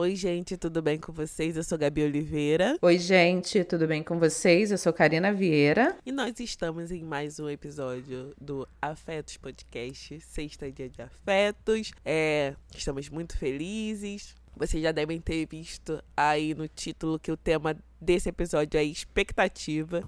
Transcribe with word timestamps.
Oi, 0.00 0.16
gente, 0.16 0.56
tudo 0.56 0.80
bem 0.80 0.98
com 0.98 1.12
vocês? 1.12 1.58
Eu 1.58 1.62
sou 1.62 1.76
Gabi 1.76 2.02
Oliveira. 2.02 2.78
Oi, 2.80 2.98
gente, 2.98 3.62
tudo 3.64 3.86
bem 3.86 4.02
com 4.02 4.18
vocês? 4.18 4.70
Eu 4.70 4.78
sou 4.78 4.94
Karina 4.94 5.30
Vieira. 5.30 5.94
E 6.06 6.10
nós 6.10 6.40
estamos 6.40 6.90
em 6.90 7.04
mais 7.04 7.38
um 7.38 7.50
episódio 7.50 8.34
do 8.40 8.66
Afetos 8.80 9.36
Podcast, 9.36 10.18
sexta 10.20 10.72
dia 10.72 10.88
de 10.88 11.02
afetos. 11.02 11.92
É, 12.02 12.54
estamos 12.74 13.10
muito 13.10 13.36
felizes. 13.36 14.34
Vocês 14.56 14.82
já 14.82 14.90
devem 14.90 15.20
ter 15.20 15.46
visto 15.46 16.02
aí 16.16 16.54
no 16.54 16.66
título 16.66 17.18
que 17.18 17.30
o 17.30 17.36
tema 17.36 17.76
desse 18.00 18.30
episódio 18.30 18.80
é 18.80 18.84
expectativa. 18.84 20.02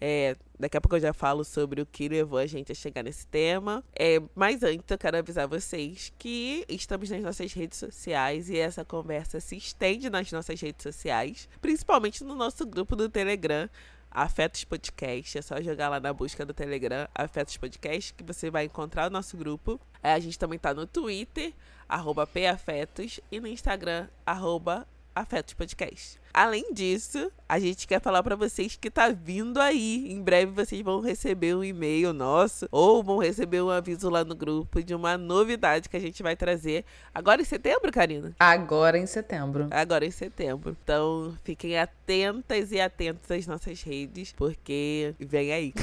É, 0.00 0.36
daqui 0.58 0.76
a 0.76 0.80
pouco 0.80 0.96
eu 0.96 1.00
já 1.00 1.12
falo 1.12 1.44
sobre 1.44 1.80
o 1.80 1.86
que 1.86 2.08
levou 2.08 2.38
a 2.38 2.46
gente 2.46 2.72
a 2.72 2.74
chegar 2.74 3.02
nesse 3.02 3.26
tema. 3.26 3.82
É, 3.98 4.20
mas 4.34 4.62
antes 4.62 4.88
eu 4.88 4.98
quero 4.98 5.16
avisar 5.16 5.48
vocês 5.48 6.12
que 6.18 6.64
estamos 6.68 7.10
nas 7.10 7.22
nossas 7.22 7.52
redes 7.52 7.78
sociais 7.78 8.48
e 8.48 8.58
essa 8.58 8.84
conversa 8.84 9.40
se 9.40 9.56
estende 9.56 10.08
nas 10.08 10.30
nossas 10.30 10.60
redes 10.60 10.82
sociais, 10.82 11.48
principalmente 11.60 12.22
no 12.24 12.34
nosso 12.34 12.66
grupo 12.66 12.94
do 12.94 13.08
Telegram. 13.08 13.68
Afetos 14.10 14.64
Podcast, 14.64 15.36
é 15.36 15.42
só 15.42 15.60
jogar 15.60 15.90
lá 15.90 16.00
na 16.00 16.14
busca 16.14 16.44
do 16.44 16.54
Telegram 16.54 17.06
Afetos 17.14 17.58
Podcast 17.58 18.14
que 18.14 18.24
você 18.24 18.50
vai 18.50 18.64
encontrar 18.64 19.06
o 19.08 19.10
nosso 19.10 19.36
grupo. 19.36 19.78
É, 20.02 20.14
a 20.14 20.18
gente 20.18 20.38
também 20.38 20.58
tá 20.58 20.72
no 20.72 20.86
Twitter, 20.86 21.52
arroba 21.86 22.26
PAfetos, 22.26 23.20
e 23.30 23.38
no 23.38 23.46
Instagram, 23.46 24.08
arroba 24.24 24.88
Afetos 25.18 25.52
Podcast. 25.52 26.20
Além 26.32 26.72
disso, 26.72 27.32
a 27.48 27.58
gente 27.58 27.88
quer 27.88 28.00
falar 28.00 28.22
para 28.22 28.36
vocês 28.36 28.76
que 28.76 28.88
tá 28.88 29.08
vindo 29.08 29.60
aí. 29.60 30.12
Em 30.12 30.22
breve 30.22 30.52
vocês 30.52 30.80
vão 30.80 31.00
receber 31.00 31.56
um 31.56 31.64
e-mail 31.64 32.12
nosso 32.12 32.68
ou 32.70 33.02
vão 33.02 33.18
receber 33.18 33.60
um 33.60 33.68
aviso 33.68 34.08
lá 34.08 34.24
no 34.24 34.36
grupo 34.36 34.80
de 34.80 34.94
uma 34.94 35.18
novidade 35.18 35.88
que 35.88 35.96
a 35.96 36.00
gente 36.00 36.22
vai 36.22 36.36
trazer 36.36 36.84
agora 37.12 37.42
em 37.42 37.44
setembro, 37.44 37.90
Karina? 37.90 38.32
Agora 38.38 38.96
em 38.96 39.06
setembro. 39.06 39.66
Agora 39.72 40.06
em 40.06 40.10
setembro. 40.12 40.76
Então, 40.84 41.36
fiquem 41.42 41.76
atentas 41.76 42.70
e 42.70 42.80
atentos 42.80 43.28
às 43.28 43.44
nossas 43.46 43.82
redes, 43.82 44.32
porque 44.32 45.16
vem 45.18 45.52
aí. 45.52 45.74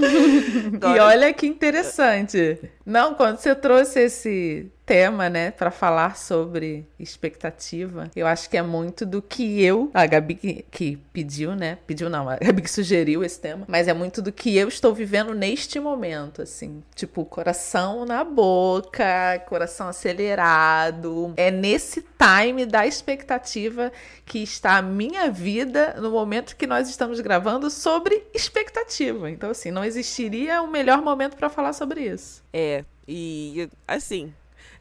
E 0.00 1.00
olha 1.00 1.32
que 1.34 1.44
interessante. 1.44 2.70
Não, 2.86 3.14
quando 3.14 3.38
você 3.38 3.52
trouxe 3.52 3.98
esse 4.02 4.70
tema, 4.88 5.28
né, 5.28 5.50
para 5.50 5.70
falar 5.70 6.16
sobre 6.16 6.88
expectativa. 6.98 8.10
Eu 8.16 8.26
acho 8.26 8.48
que 8.48 8.56
é 8.56 8.62
muito 8.62 9.04
do 9.04 9.20
que 9.20 9.62
eu, 9.62 9.90
a 9.92 10.06
Gabi 10.06 10.34
que, 10.34 10.64
que, 10.70 10.96
pediu, 11.12 11.54
né? 11.54 11.76
Pediu 11.86 12.08
não, 12.08 12.26
a 12.26 12.36
Gabi 12.36 12.62
que 12.62 12.70
sugeriu 12.70 13.22
esse 13.22 13.38
tema, 13.38 13.66
mas 13.68 13.86
é 13.86 13.92
muito 13.92 14.22
do 14.22 14.32
que 14.32 14.56
eu 14.56 14.66
estou 14.66 14.94
vivendo 14.94 15.34
neste 15.34 15.78
momento, 15.78 16.40
assim, 16.40 16.82
tipo, 16.94 17.22
coração 17.26 18.06
na 18.06 18.24
boca, 18.24 19.38
coração 19.46 19.88
acelerado. 19.88 21.34
É 21.36 21.50
nesse 21.50 22.00
time 22.00 22.64
da 22.64 22.86
expectativa 22.86 23.92
que 24.24 24.42
está 24.42 24.78
a 24.78 24.82
minha 24.82 25.30
vida 25.30 25.96
no 26.00 26.10
momento 26.10 26.56
que 26.56 26.66
nós 26.66 26.88
estamos 26.88 27.20
gravando 27.20 27.68
sobre 27.68 28.24
expectativa. 28.32 29.30
Então, 29.30 29.50
assim, 29.50 29.70
não 29.70 29.84
existiria 29.84 30.62
um 30.62 30.70
melhor 30.70 31.02
momento 31.02 31.36
para 31.36 31.50
falar 31.50 31.74
sobre 31.74 32.00
isso. 32.00 32.42
É, 32.54 32.86
e 33.06 33.68
assim, 33.86 34.32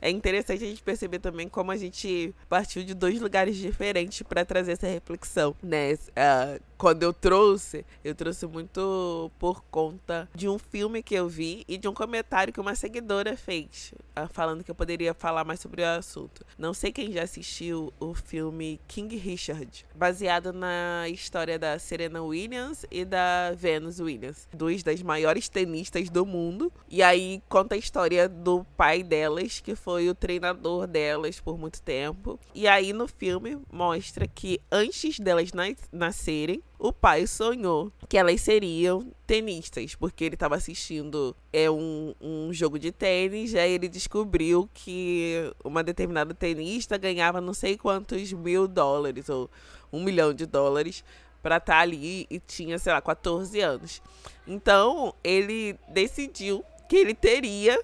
é 0.02 0.10
interessante 0.10 0.64
a 0.64 0.68
gente 0.68 0.82
perceber 0.84 1.20
também 1.20 1.48
como 1.48 1.72
a 1.72 1.78
gente 1.78 2.34
partiu 2.50 2.84
de 2.84 2.94
dois 2.94 3.20
lugares 3.20 3.56
diferentes 3.56 4.22
para 4.22 4.46
trazer 4.46 4.74
essa 4.74 4.88
reflexão, 4.88 5.56
né? 5.62 5.94
Uh, 5.94 6.62
quando 6.78 7.04
eu 7.04 7.12
trouxe, 7.12 7.86
eu 8.04 8.14
trouxe 8.14 8.46
muito 8.46 9.32
por 9.40 9.64
conta 9.72 10.30
de 10.34 10.48
um 10.48 10.60
filme 10.60 11.02
que 11.02 11.16
eu 11.16 11.28
vi 11.28 11.66
e 11.68 11.78
de 11.78 11.88
um 11.88 11.94
comentário 11.94 12.54
que 12.54 12.60
uma 12.60 12.76
seguidora 12.76 13.36
fez, 13.36 13.94
uh, 14.18 14.28
falando 14.32 14.64
que 14.64 14.70
eu 14.70 14.76
poderia 14.76 15.14
falar 15.14 15.44
mais 15.44 15.60
sobre 15.60 15.82
o 15.82 15.88
assunto. 15.88 16.46
Não 16.58 16.74
sei 16.74 16.92
quem 16.92 17.12
já 17.12 17.24
assistiu 17.24 17.92
o 18.00 18.14
filme 18.14 18.80
King 18.88 19.16
Richard, 19.18 19.86
baseado 19.96 20.54
na 20.54 21.10
história 21.10 21.58
da 21.58 21.80
Serena 21.80 22.22
Williams 22.22 22.86
e 22.92 23.04
da 23.04 23.52
Venus 23.54 24.00
Williams, 24.00 24.48
duas 24.54 24.84
das 24.84 25.02
maiores 25.02 25.50
tenistas 25.50 26.10
do 26.10 26.26
mundo. 26.26 26.72
E 26.90 27.02
aí 27.02 27.42
conta 27.50 27.76
a 27.76 27.78
história 27.78 28.30
do 28.30 28.64
pai 28.76 29.02
delas, 29.02 29.60
que 29.60 29.76
foi 29.76 30.10
o 30.10 30.16
treinador 30.16 30.86
delas 30.86 31.40
por 31.40 31.58
muito 31.58 31.82
tempo. 31.82 32.40
E 32.54 32.68
aí 32.68 32.94
no 32.94 33.08
filme 33.08 33.58
mostra 33.72 34.28
que 34.28 34.62
antes 34.72 35.20
delas 35.20 35.50
nascerem, 35.92 36.62
o 36.80 36.94
pai 36.94 37.26
sonhou 37.26 37.92
que 38.08 38.18
elas 38.18 38.40
seriam 38.42 39.12
tenistas, 39.26 39.96
porque 39.96 40.24
ele 40.24 40.36
estava 40.36 40.56
assistindo 40.56 41.36
é 41.52 41.70
um, 41.70 42.14
um 42.22 42.54
jogo 42.54 42.78
de 42.78 42.92
tênis, 42.92 43.56
aí 43.56 43.72
ele 43.72 43.88
descobriu 43.88 44.70
que 44.74 45.52
uma 45.64 45.84
determinada 45.84 46.34
tenista 46.34 46.98
ganhava 46.98 47.42
não 47.42 47.54
sei 47.54 47.78
quantos 47.78 48.32
mil 48.32 48.68
dólares 48.68 49.28
ou 49.28 49.50
um 49.92 50.04
milhão 50.04 50.34
de 50.34 50.46
dólares 50.46 51.04
para 51.42 51.58
estar 51.58 51.74
tá 51.74 51.80
ali 51.80 52.28
e 52.30 52.40
tinha, 52.40 52.78
sei 52.78 52.94
lá, 52.94 53.02
14 53.02 53.60
anos. 53.60 54.02
Então 54.46 55.14
ele 55.24 55.76
decidiu 55.90 56.64
que 56.88 56.96
ele 56.96 57.14
teria 57.14 57.80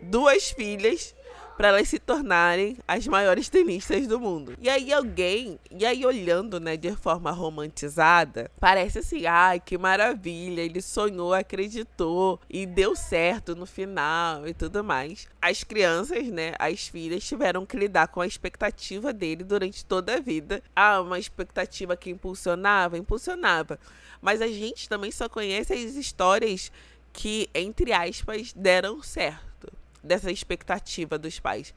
duas 0.00 0.50
filhas 0.50 1.14
para 1.62 1.68
elas 1.68 1.88
se 1.88 2.00
tornarem 2.00 2.76
as 2.88 3.06
maiores 3.06 3.48
tenistas 3.48 4.08
do 4.08 4.18
mundo. 4.18 4.56
E 4.60 4.68
aí 4.68 4.92
alguém, 4.92 5.60
e 5.70 5.86
aí 5.86 6.04
olhando, 6.04 6.58
né, 6.58 6.76
de 6.76 6.90
forma 6.96 7.30
romantizada, 7.30 8.50
parece 8.58 8.98
assim, 8.98 9.26
ai, 9.26 9.60
que 9.60 9.78
maravilha, 9.78 10.60
ele 10.60 10.82
sonhou, 10.82 11.32
acreditou 11.32 12.40
e 12.50 12.66
deu 12.66 12.96
certo 12.96 13.54
no 13.54 13.64
final 13.64 14.44
e 14.44 14.52
tudo 14.52 14.82
mais. 14.82 15.28
As 15.40 15.62
crianças, 15.62 16.26
né, 16.26 16.54
as 16.58 16.88
filhas 16.88 17.22
tiveram 17.22 17.64
que 17.64 17.76
lidar 17.76 18.08
com 18.08 18.20
a 18.20 18.26
expectativa 18.26 19.12
dele 19.12 19.44
durante 19.44 19.84
toda 19.84 20.16
a 20.16 20.20
vida. 20.20 20.60
Ah, 20.74 21.00
uma 21.00 21.20
expectativa 21.20 21.96
que 21.96 22.10
impulsionava, 22.10 22.98
impulsionava. 22.98 23.78
Mas 24.20 24.42
a 24.42 24.48
gente 24.48 24.88
também 24.88 25.12
só 25.12 25.28
conhece 25.28 25.72
as 25.72 25.94
histórias 25.94 26.72
que, 27.12 27.48
entre 27.54 27.92
aspas, 27.92 28.52
deram 28.52 29.00
certo 29.00 29.52
dessa 30.02 30.30
expectativa 30.30 31.18
dos 31.18 31.38
pais. 31.38 31.74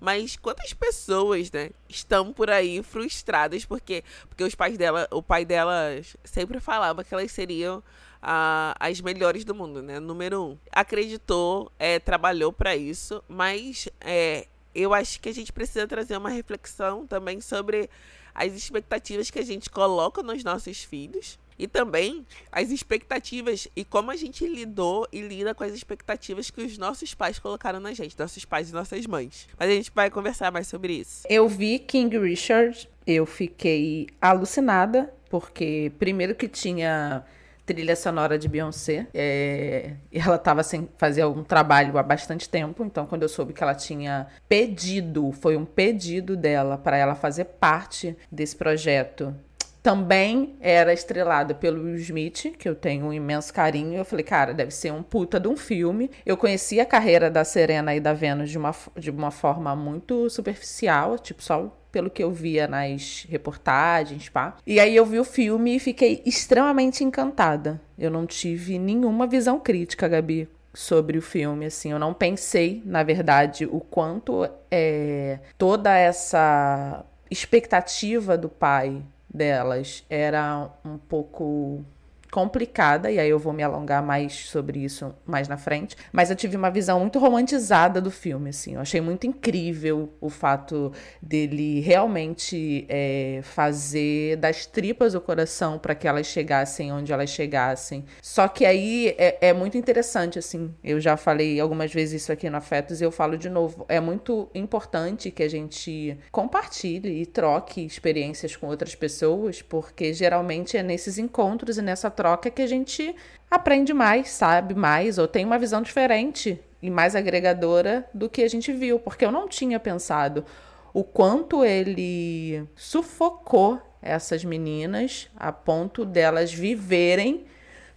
Mas 0.00 0.36
quantas 0.36 0.72
pessoas, 0.72 1.50
né, 1.52 1.70
estão 1.88 2.32
por 2.32 2.50
aí 2.50 2.82
frustradas 2.82 3.64
porque 3.64 4.02
porque 4.28 4.42
os 4.42 4.54
pais 4.54 4.76
dela, 4.76 5.06
o 5.12 5.22
pai 5.22 5.44
delas 5.44 6.16
sempre 6.24 6.58
falava 6.58 7.04
que 7.04 7.14
elas 7.14 7.30
seriam 7.30 7.82
a, 8.20 8.74
as 8.80 9.00
melhores 9.00 9.44
do 9.44 9.54
mundo, 9.54 9.80
né? 9.82 10.00
Número 10.00 10.42
um. 10.42 10.58
Acreditou, 10.72 11.70
é, 11.78 11.98
trabalhou 11.98 12.52
para 12.52 12.74
isso, 12.74 13.22
mas 13.28 13.88
é, 14.00 14.46
eu 14.74 14.92
acho 14.92 15.20
que 15.20 15.28
a 15.28 15.34
gente 15.34 15.52
precisa 15.52 15.86
trazer 15.86 16.16
uma 16.16 16.30
reflexão 16.30 17.06
também 17.06 17.40
sobre 17.40 17.88
as 18.34 18.52
expectativas 18.54 19.30
que 19.30 19.38
a 19.38 19.44
gente 19.44 19.68
coloca 19.70 20.22
nos 20.22 20.42
nossos 20.42 20.82
filhos 20.82 21.38
e 21.58 21.66
também 21.66 22.26
as 22.50 22.70
expectativas 22.70 23.68
e 23.74 23.84
como 23.84 24.10
a 24.10 24.16
gente 24.16 24.46
lidou 24.46 25.06
e 25.12 25.20
lida 25.20 25.54
com 25.54 25.64
as 25.64 25.72
expectativas 25.72 26.50
que 26.50 26.62
os 26.62 26.78
nossos 26.78 27.14
pais 27.14 27.38
colocaram 27.38 27.80
na 27.80 27.92
gente, 27.92 28.18
nossos 28.18 28.44
pais 28.44 28.70
e 28.70 28.72
nossas 28.72 29.06
mães. 29.06 29.48
Mas 29.58 29.70
a 29.70 29.72
gente 29.72 29.90
vai 29.94 30.10
conversar 30.10 30.50
mais 30.50 30.66
sobre 30.66 30.94
isso. 30.94 31.26
Eu 31.28 31.48
vi 31.48 31.78
King 31.78 32.18
Richard, 32.18 32.88
eu 33.06 33.26
fiquei 33.26 34.08
alucinada, 34.20 35.12
porque 35.30 35.92
primeiro 35.98 36.34
que 36.34 36.48
tinha 36.48 37.24
trilha 37.64 37.96
sonora 37.96 38.38
de 38.38 38.48
Beyoncé. 38.48 39.06
É, 39.14 39.92
ela 40.12 40.36
estava 40.36 40.62
sem 40.62 40.88
fazer 40.96 41.22
algum 41.22 41.42
trabalho 41.42 41.96
há 41.98 42.02
bastante 42.02 42.48
tempo, 42.48 42.84
então 42.84 43.06
quando 43.06 43.22
eu 43.22 43.28
soube 43.28 43.52
que 43.52 43.62
ela 43.62 43.74
tinha 43.74 44.26
pedido, 44.48 45.32
foi 45.32 45.56
um 45.56 45.64
pedido 45.64 46.36
dela 46.36 46.76
para 46.76 46.96
ela 46.96 47.14
fazer 47.14 47.44
parte 47.44 48.16
desse 48.30 48.56
projeto 48.56 49.34
também 49.82 50.54
era 50.60 50.92
estrelada 50.92 51.54
pelo 51.54 51.82
Will 51.82 51.96
Smith, 51.96 52.54
que 52.56 52.68
eu 52.68 52.74
tenho 52.74 53.06
um 53.06 53.12
imenso 53.12 53.52
carinho. 53.52 53.98
Eu 53.98 54.04
falei, 54.04 54.24
cara, 54.24 54.54
deve 54.54 54.70
ser 54.70 54.92
um 54.92 55.02
puta 55.02 55.40
de 55.40 55.48
um 55.48 55.56
filme. 55.56 56.10
Eu 56.24 56.36
conheci 56.36 56.78
a 56.78 56.86
carreira 56.86 57.28
da 57.28 57.44
Serena 57.44 57.94
e 57.94 58.00
da 58.00 58.12
Venus 58.12 58.50
de 58.50 58.58
uma, 58.58 58.74
de 58.96 59.10
uma 59.10 59.30
forma 59.30 59.74
muito 59.74 60.30
superficial, 60.30 61.18
tipo, 61.18 61.42
só 61.42 61.76
pelo 61.90 62.08
que 62.08 62.22
eu 62.22 62.30
via 62.30 62.66
nas 62.68 63.26
reportagens, 63.28 64.28
pá. 64.28 64.56
E 64.66 64.78
aí 64.78 64.94
eu 64.94 65.04
vi 65.04 65.18
o 65.18 65.24
filme 65.24 65.76
e 65.76 65.80
fiquei 65.80 66.22
extremamente 66.24 67.02
encantada. 67.02 67.80
Eu 67.98 68.10
não 68.10 68.24
tive 68.24 68.78
nenhuma 68.78 69.26
visão 69.26 69.58
crítica, 69.58 70.08
Gabi, 70.08 70.48
sobre 70.72 71.18
o 71.18 71.22
filme, 71.22 71.66
assim, 71.66 71.92
eu 71.92 71.98
não 71.98 72.14
pensei, 72.14 72.82
na 72.86 73.02
verdade, 73.02 73.66
o 73.66 73.78
quanto 73.78 74.48
é 74.70 75.38
toda 75.58 75.94
essa 75.94 77.04
expectativa 77.30 78.38
do 78.38 78.48
pai 78.48 79.02
delas 79.32 80.04
era 80.10 80.70
um 80.84 80.98
pouco 80.98 81.84
complicada, 82.32 83.10
e 83.10 83.18
aí 83.18 83.28
eu 83.28 83.38
vou 83.38 83.52
me 83.52 83.62
alongar 83.62 84.02
mais 84.02 84.32
sobre 84.46 84.82
isso 84.82 85.14
mais 85.26 85.48
na 85.48 85.58
frente. 85.58 85.94
Mas 86.10 86.30
eu 86.30 86.34
tive 86.34 86.56
uma 86.56 86.70
visão 86.70 86.98
muito 86.98 87.18
romantizada 87.18 88.00
do 88.00 88.10
filme, 88.10 88.48
assim. 88.48 88.74
Eu 88.74 88.80
achei 88.80 89.02
muito 89.02 89.26
incrível 89.26 90.14
o 90.18 90.30
fato 90.30 90.90
dele 91.20 91.80
realmente 91.80 92.86
é, 92.88 93.40
fazer 93.42 94.36
das 94.36 94.64
tripas 94.64 95.14
o 95.14 95.20
coração 95.20 95.78
para 95.78 95.94
que 95.94 96.08
elas 96.08 96.26
chegassem 96.26 96.90
onde 96.90 97.12
elas 97.12 97.28
chegassem. 97.28 98.06
Só 98.22 98.48
que 98.48 98.64
aí 98.64 99.14
é, 99.18 99.48
é 99.48 99.52
muito 99.52 99.76
interessante, 99.76 100.38
assim. 100.38 100.74
Eu 100.82 100.98
já 101.02 101.18
falei 101.18 101.60
algumas 101.60 101.92
vezes 101.92 102.22
isso 102.22 102.32
aqui 102.32 102.48
no 102.48 102.56
Afetos 102.56 103.02
e 103.02 103.04
eu 103.04 103.10
falo 103.10 103.36
de 103.36 103.50
novo. 103.50 103.84
É 103.90 104.00
muito 104.00 104.48
importante 104.54 105.30
que 105.30 105.42
a 105.42 105.50
gente 105.50 106.16
compartilhe 106.30 107.20
e 107.20 107.26
troque 107.26 107.84
experiências 107.84 108.56
com 108.56 108.68
outras 108.68 108.94
pessoas, 108.94 109.60
porque 109.60 110.14
geralmente 110.14 110.78
é 110.78 110.82
nesses 110.82 111.18
encontros 111.18 111.76
e 111.76 111.82
nessa 111.82 112.10
troca 112.10 112.21
que 112.50 112.62
a 112.62 112.66
gente 112.66 113.14
aprende 113.50 113.92
mais, 113.92 114.30
sabe 114.30 114.74
mais, 114.74 115.18
ou 115.18 115.28
tem 115.28 115.44
uma 115.44 115.58
visão 115.58 115.82
diferente 115.82 116.58
e 116.80 116.90
mais 116.90 117.14
agregadora 117.14 118.08
do 118.12 118.28
que 118.28 118.42
a 118.42 118.48
gente 118.48 118.72
viu, 118.72 118.98
porque 118.98 119.24
eu 119.24 119.30
não 119.30 119.48
tinha 119.48 119.78
pensado 119.78 120.44
o 120.92 121.04
quanto 121.04 121.64
ele 121.64 122.66
sufocou 122.74 123.80
essas 124.00 124.44
meninas 124.44 125.28
a 125.36 125.52
ponto 125.52 126.04
delas 126.04 126.52
viverem 126.52 127.44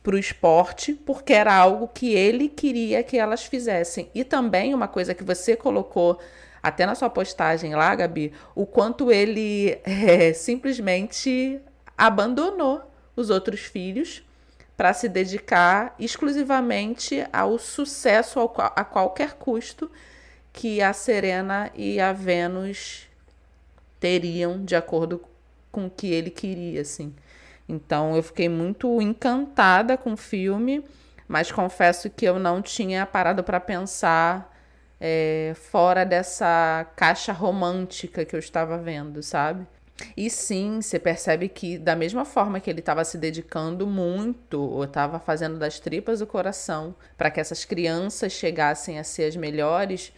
para 0.04 0.16
o 0.16 0.19
esporte, 0.19 0.94
porque 0.94 1.33
era 1.33 1.54
algo 1.54 1.88
que 1.88 2.13
ele 2.13 2.48
queria 2.48 3.01
que 3.01 3.18
elas 3.18 3.44
fizessem. 3.44 4.07
E 4.13 4.24
também 4.24 4.74
uma 4.74 4.88
coisa 4.88 5.16
que 5.16 5.24
você 5.24 5.56
colocou 5.56 6.19
até 6.62 6.86
na 6.86 6.94
sua 6.94 7.10
postagem 7.10 7.74
lá, 7.74 7.94
Gabi, 7.95 8.31
o 8.54 8.68
quanto 8.68 9.12
ele 9.12 9.80
é, 9.83 10.31
simplesmente 10.31 11.60
abandonou 11.98 12.81
os 13.16 13.30
outros 13.30 13.62
filhos 13.62 14.24
para 14.76 14.94
se 14.94 15.08
dedicar 15.08 15.96
exclusivamente 15.98 17.26
ao 17.32 17.58
sucesso 17.58 18.40
a 18.40 18.84
qualquer 18.84 19.34
custo 19.34 19.90
que 20.52 20.82
a 20.82 20.94
Serena 20.94 21.72
e 21.76 22.00
a 22.00 22.12
Vênus 22.14 23.08
teriam 24.00 24.64
de 24.64 24.76
acordo 24.76 25.22
com 25.72 25.88
o 25.88 25.90
que 25.90 26.08
ele 26.08 26.30
queria, 26.30 26.82
assim. 26.82 27.14
Então 27.68 28.16
eu 28.16 28.24
fiquei 28.24 28.48
muito 28.48 29.02
encantada 29.02 29.98
com 29.98 30.14
o 30.14 30.18
filme, 30.18 30.84
mas 31.28 31.52
confesso 31.52 32.10
que 32.10 32.26
eu 32.26 32.38
não 32.38 32.62
tinha 32.62 33.06
parado 33.06 33.44
para 33.44 33.60
pensar 33.60 34.54
é, 35.00 35.54
fora 35.56 36.06
dessa 36.06 36.86
caixa 36.96 37.34
romântica 37.34 38.24
que 38.24 38.36
eu 38.36 38.40
estava 38.40 38.78
vendo, 38.78 39.22
sabe? 39.24 39.66
E 40.15 40.30
sim, 40.30 40.81
você 40.81 41.00
percebe 41.00 41.47
que, 41.47 41.77
da 41.77 41.95
mesma 41.95 42.25
forma 42.25 42.59
que 42.59 42.69
ele 42.69 42.80
estava 42.80 43.03
se 43.03 43.18
dedicando 43.18 43.88
muito, 43.88 44.59
ou 44.59 44.83
estava 44.83 45.19
fazendo 45.19 45.57
das 45.57 45.80
tripas 45.80 46.21
o 46.21 46.27
coração, 46.27 46.95
para 47.18 47.31
que 47.31 47.39
essas 47.39 47.63
crianças 47.63 48.33
chegassem 48.33 49.00
a 49.00 49.03
ser 49.03 49.25
as 49.25 49.36
melhores, 49.36 50.12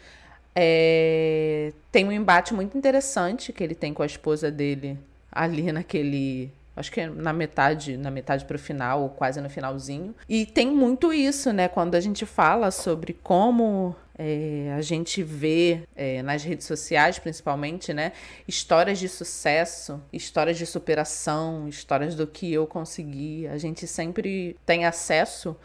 é... 0.56 1.72
tem 1.92 2.06
um 2.06 2.12
embate 2.12 2.54
muito 2.54 2.78
interessante 2.78 3.54
que 3.54 3.64
ele 3.64 3.76
tem 3.76 3.94
com 3.94 4.02
a 4.02 4.08
esposa 4.08 4.50
dele 4.50 4.98
ali 5.32 5.72
naquele 5.72 6.52
acho 6.78 6.92
que 6.92 7.02
é 7.02 7.08
na 7.08 7.34
metade, 7.34 7.98
na 7.98 8.12
metade 8.12 8.46
para 8.46 8.56
o 8.56 8.60
final, 8.60 9.02
ou 9.02 9.10
quase 9.10 9.42
no 9.42 9.50
finalzinho. 9.50 10.14
E 10.30 10.46
tem 10.46 10.68
muito 10.68 11.12
isso, 11.12 11.52
né? 11.52 11.68
Quando 11.68 11.96
a 11.96 12.00
gente 12.00 12.24
fala 12.26 12.70
sobre 12.70 13.14
como 13.24 13.96
é, 14.18 14.74
a 14.76 14.82
gente 14.82 15.22
vê 15.22 15.84
é, 15.96 16.24
nas 16.24 16.44
redes 16.44 16.66
sociais, 16.66 17.20
principalmente, 17.20 17.94
né? 17.94 18.14
Histórias 18.48 18.98
de 18.98 19.08
sucesso, 19.08 20.02
histórias 20.12 20.58
de 20.58 20.66
superação, 20.66 21.68
histórias 21.68 22.16
do 22.16 22.26
que 22.26 22.52
eu 22.52 22.66
consegui. 22.66 23.48
A 23.48 23.58
gente 23.58 23.86
sempre 23.86 24.58
tem 24.66 24.86
acesso 24.86 25.56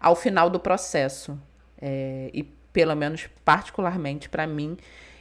ao 0.00 0.16
final 0.16 0.50
do 0.50 0.58
processo. 0.58 1.38
É, 1.80 2.30
e, 2.34 2.42
pelo 2.72 2.94
menos 2.96 3.28
particularmente 3.44 4.28
para 4.28 4.46
mim, 4.46 4.76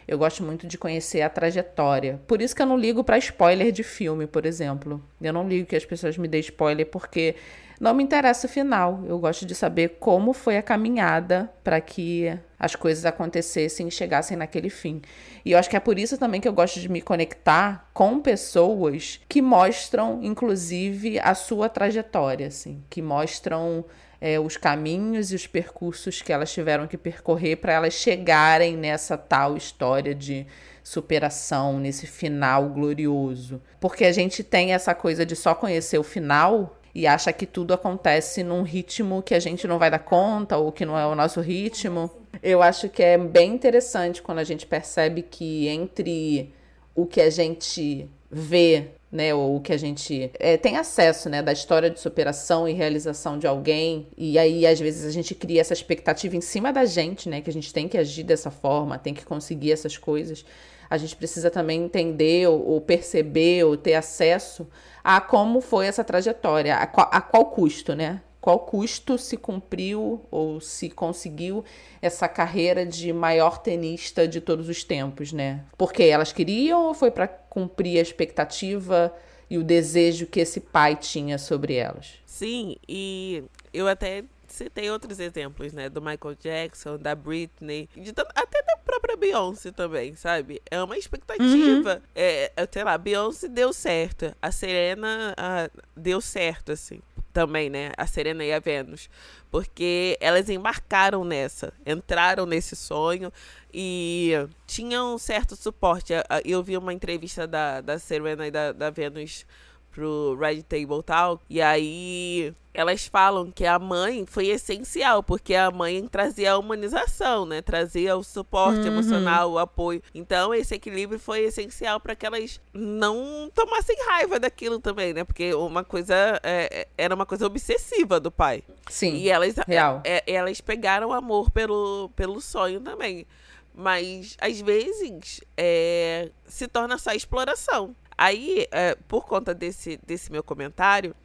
eu 0.07 0.17
gosto 0.17 0.43
muito 0.43 0.65
de 0.65 0.75
conhecer 0.75 1.21
a 1.21 1.29
trajetória. 1.29 2.19
Por 2.25 2.41
isso 2.41 2.55
que 2.55 2.61
eu 2.61 2.65
não 2.65 2.77
ligo 2.77 3.03
para 3.03 3.19
spoiler 3.19 3.71
de 3.71 3.83
filme, 3.83 4.25
por 4.25 4.45
exemplo. 4.45 5.03
Eu 5.21 5.31
não 5.31 5.47
ligo 5.47 5.67
que 5.67 5.75
as 5.75 5.85
pessoas 5.85 6.17
me 6.17 6.27
dêem 6.27 6.41
spoiler 6.41 6.87
porque 6.87 7.35
não 7.79 7.93
me 7.93 8.03
interessa 8.03 8.45
o 8.45 8.49
final. 8.49 9.03
Eu 9.07 9.17
gosto 9.19 9.45
de 9.45 9.55
saber 9.55 9.97
como 9.99 10.33
foi 10.33 10.57
a 10.57 10.61
caminhada 10.61 11.49
para 11.63 11.79
que 11.79 12.37
as 12.59 12.75
coisas 12.75 13.05
acontecessem 13.05 13.87
e 13.87 13.91
chegassem 13.91 14.35
naquele 14.35 14.69
fim. 14.69 15.01
E 15.45 15.53
eu 15.53 15.57
acho 15.57 15.69
que 15.69 15.77
é 15.77 15.79
por 15.79 15.97
isso 15.97 16.17
também 16.17 16.41
que 16.41 16.47
eu 16.47 16.53
gosto 16.53 16.79
de 16.79 16.89
me 16.89 17.01
conectar 17.01 17.89
com 17.93 18.19
pessoas 18.19 19.21
que 19.29 19.41
mostram, 19.41 20.19
inclusive, 20.21 21.19
a 21.19 21.33
sua 21.33 21.69
trajetória, 21.69 22.47
assim, 22.47 22.83
que 22.89 23.01
mostram 23.01 23.85
é, 24.19 24.37
os 24.37 24.57
caminhos 24.57 25.31
e 25.31 25.35
os 25.35 25.47
percursos 25.47 26.21
que 26.21 26.33
elas 26.33 26.51
tiveram 26.51 26.85
que 26.85 26.97
percorrer 26.97 27.55
para 27.55 27.71
elas 27.71 27.93
chegarem 27.93 28.75
nessa 28.75 29.17
tal 29.17 29.55
história 29.55 30.13
de 30.13 30.45
superação, 30.83 31.79
nesse 31.79 32.07
final 32.07 32.67
glorioso. 32.69 33.61
Porque 33.79 34.03
a 34.03 34.11
gente 34.11 34.43
tem 34.43 34.73
essa 34.73 34.93
coisa 34.93 35.25
de 35.25 35.35
só 35.35 35.55
conhecer 35.55 35.97
o 35.97 36.03
final 36.03 36.78
e 36.93 37.05
acha 37.07 37.31
que 37.31 37.45
tudo 37.45 37.73
acontece 37.73 38.43
num 38.43 38.63
ritmo 38.63 39.21
que 39.21 39.33
a 39.33 39.39
gente 39.39 39.67
não 39.67 39.79
vai 39.79 39.91
dar 39.91 39.99
conta 39.99 40.57
ou 40.57 40.71
que 40.71 40.85
não 40.85 40.97
é 40.97 41.05
o 41.05 41.15
nosso 41.15 41.41
ritmo. 41.41 42.09
Eu 42.41 42.61
acho 42.61 42.89
que 42.89 43.01
é 43.01 43.17
bem 43.17 43.53
interessante 43.53 44.21
quando 44.21 44.39
a 44.39 44.43
gente 44.43 44.65
percebe 44.65 45.21
que 45.23 45.67
entre 45.67 46.53
o 46.95 47.05
que 47.05 47.21
a 47.21 47.29
gente 47.29 48.09
vê 48.31 48.89
né, 49.11 49.33
ou 49.33 49.55
o 49.55 49.61
que 49.61 49.73
a 49.73 49.77
gente 49.77 50.31
é, 50.39 50.55
tem 50.55 50.77
acesso, 50.77 51.29
né, 51.29 51.41
da 51.41 51.51
história 51.51 51.89
de 51.89 51.99
superação 51.99 52.67
e 52.67 52.73
realização 52.73 53.39
de 53.39 53.47
alguém, 53.47 54.07
e 54.15 54.37
aí 54.37 54.67
às 54.67 54.79
vezes 54.79 55.05
a 55.05 55.11
gente 55.11 55.33
cria 55.33 55.61
essa 55.61 55.73
expectativa 55.73 56.35
em 56.35 56.41
cima 56.41 56.71
da 56.71 56.85
gente, 56.85 57.27
né, 57.27 57.41
que 57.41 57.49
a 57.49 57.53
gente 57.53 57.73
tem 57.73 57.87
que 57.87 57.97
agir 57.97 58.23
dessa 58.23 58.51
forma, 58.51 58.99
tem 58.99 59.13
que 59.13 59.25
conseguir 59.25 59.71
essas 59.71 59.97
coisas. 59.97 60.45
A 60.89 60.97
gente 60.97 61.15
precisa 61.15 61.51
também 61.51 61.83
entender 61.83 62.47
ou, 62.47 62.65
ou 62.65 62.81
perceber 62.81 63.63
ou 63.63 63.77
ter 63.77 63.93
acesso 63.93 64.67
a 65.03 65.21
como 65.21 65.61
foi 65.61 65.85
essa 65.85 66.03
trajetória, 66.03 66.75
a 66.75 66.87
qual, 66.87 67.09
a 67.11 67.21
qual 67.21 67.45
custo, 67.45 67.95
né? 67.95 68.21
qual 68.41 68.59
custo 68.59 69.17
se 69.17 69.37
cumpriu 69.37 70.25
ou 70.31 70.61
se 70.61 70.89
conseguiu 70.89 71.63
essa 72.01 72.27
carreira 72.27 72.85
de 72.85 73.11
maior 73.11 73.59
tenista 73.59 74.27
de 74.27 74.39
todos 74.39 74.69
os 74.69 74.83
tempos, 74.83 75.33
né? 75.33 75.65
Porque 75.77 76.03
elas 76.03 76.31
queriam 76.31 76.87
ou 76.87 76.93
foi 76.93 77.11
para 77.11 77.27
cumprir 77.27 77.99
a 77.99 78.01
expectativa 78.01 79.13
e 79.49 79.57
o 79.57 79.63
desejo 79.63 80.25
que 80.25 80.39
esse 80.39 80.59
pai 80.59 80.95
tinha 80.95 81.37
sobre 81.37 81.75
elas? 81.75 82.13
Sim, 82.25 82.77
e 82.87 83.43
eu 83.73 83.87
até 83.87 84.23
citei 84.53 84.89
outros 84.89 85.19
exemplos, 85.19 85.73
né? 85.73 85.89
Do 85.89 86.01
Michael 86.01 86.35
Jackson, 86.39 86.97
da 86.97 87.15
Britney, 87.15 87.89
de, 87.95 88.13
até 88.35 88.63
da 88.63 88.77
própria 88.77 89.15
Beyoncé 89.15 89.71
também, 89.71 90.15
sabe? 90.15 90.61
É 90.69 90.81
uma 90.81 90.97
expectativa. 90.97 91.95
Uhum. 91.95 92.01
É, 92.15 92.51
é, 92.55 92.67
sei 92.71 92.83
lá, 92.83 92.97
Beyoncé 92.97 93.47
deu 93.47 93.71
certo. 93.73 94.35
A 94.41 94.51
Serena 94.51 95.33
a, 95.37 95.69
deu 95.95 96.21
certo, 96.21 96.71
assim 96.71 97.01
também, 97.31 97.69
né? 97.69 97.91
A 97.97 98.05
Serena 98.07 98.43
e 98.43 98.51
a 98.51 98.59
Vênus. 98.59 99.09
Porque 99.51 100.17
elas 100.19 100.49
embarcaram 100.49 101.23
nessa, 101.23 101.73
entraram 101.85 102.45
nesse 102.45 102.75
sonho 102.75 103.31
e 103.73 104.33
tinham 104.67 105.15
um 105.15 105.17
certo 105.17 105.55
suporte. 105.55 106.13
Eu 106.43 106.61
vi 106.63 106.77
uma 106.77 106.93
entrevista 106.93 107.47
da, 107.47 107.81
da 107.81 107.97
Serena 107.97 108.47
e 108.47 108.51
da, 108.51 108.71
da 108.71 108.89
Vênus 108.89 109.45
pro 109.91 110.37
Red 110.39 110.63
Table 110.63 111.03
Talk. 111.03 111.43
E 111.49 111.61
aí 111.61 112.53
elas 112.73 113.05
falam 113.07 113.51
que 113.51 113.65
a 113.65 113.77
mãe 113.77 114.25
foi 114.25 114.47
essencial, 114.47 115.21
porque 115.21 115.53
a 115.53 115.69
mãe 115.69 116.07
trazia 116.07 116.53
a 116.53 116.57
humanização, 116.57 117.45
né? 117.45 117.61
Trazia 117.61 118.15
o 118.15 118.23
suporte 118.23 118.79
uhum. 118.79 118.87
emocional, 118.87 119.51
o 119.51 119.59
apoio. 119.59 120.01
Então, 120.13 120.53
esse 120.53 120.75
equilíbrio 120.75 121.19
foi 121.19 121.41
essencial 121.41 121.99
para 121.99 122.15
que 122.15 122.25
elas 122.25 122.61
não 122.73 123.51
tomassem 123.53 123.97
raiva 124.07 124.39
daquilo 124.39 124.79
também, 124.79 125.13
né? 125.13 125.23
Porque 125.23 125.53
uma 125.53 125.83
coisa 125.83 126.39
é, 126.43 126.69
é 126.71 126.87
era 126.97 127.15
uma 127.15 127.25
coisa 127.25 127.45
obsessiva 127.45 128.19
do 128.19 128.31
pai. 128.31 128.63
Sim. 128.89 129.15
E 129.15 129.29
elas, 129.29 129.55
real. 129.67 130.01
É, 130.05 130.23
é, 130.25 130.33
elas 130.35 130.61
pegaram 130.61 131.11
amor 131.11 131.51
pelo, 131.51 132.09
pelo 132.15 132.39
sonho 132.39 132.79
também. 132.79 133.25
Mas, 133.73 134.37
às 134.39 134.59
vezes, 134.61 135.41
é, 135.57 136.29
se 136.45 136.67
torna 136.67 136.97
só 136.97 137.11
exploração. 137.11 137.95
Aí, 138.21 138.67
é, 138.71 138.95
por 139.07 139.25
conta 139.25 139.53
desse, 139.53 139.97
desse 140.05 140.29
meu 140.29 140.43
comentário, 140.43 141.15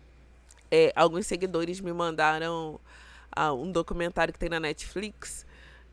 é, 0.71 0.93
alguns 0.95 1.27
seguidores 1.27 1.81
me 1.81 1.93
mandaram 1.93 2.79
ah, 3.35 3.53
um 3.53 3.73
documentário 3.73 4.33
que 4.33 4.39
tem 4.39 4.49
na 4.49 4.61
Netflix 4.61 5.45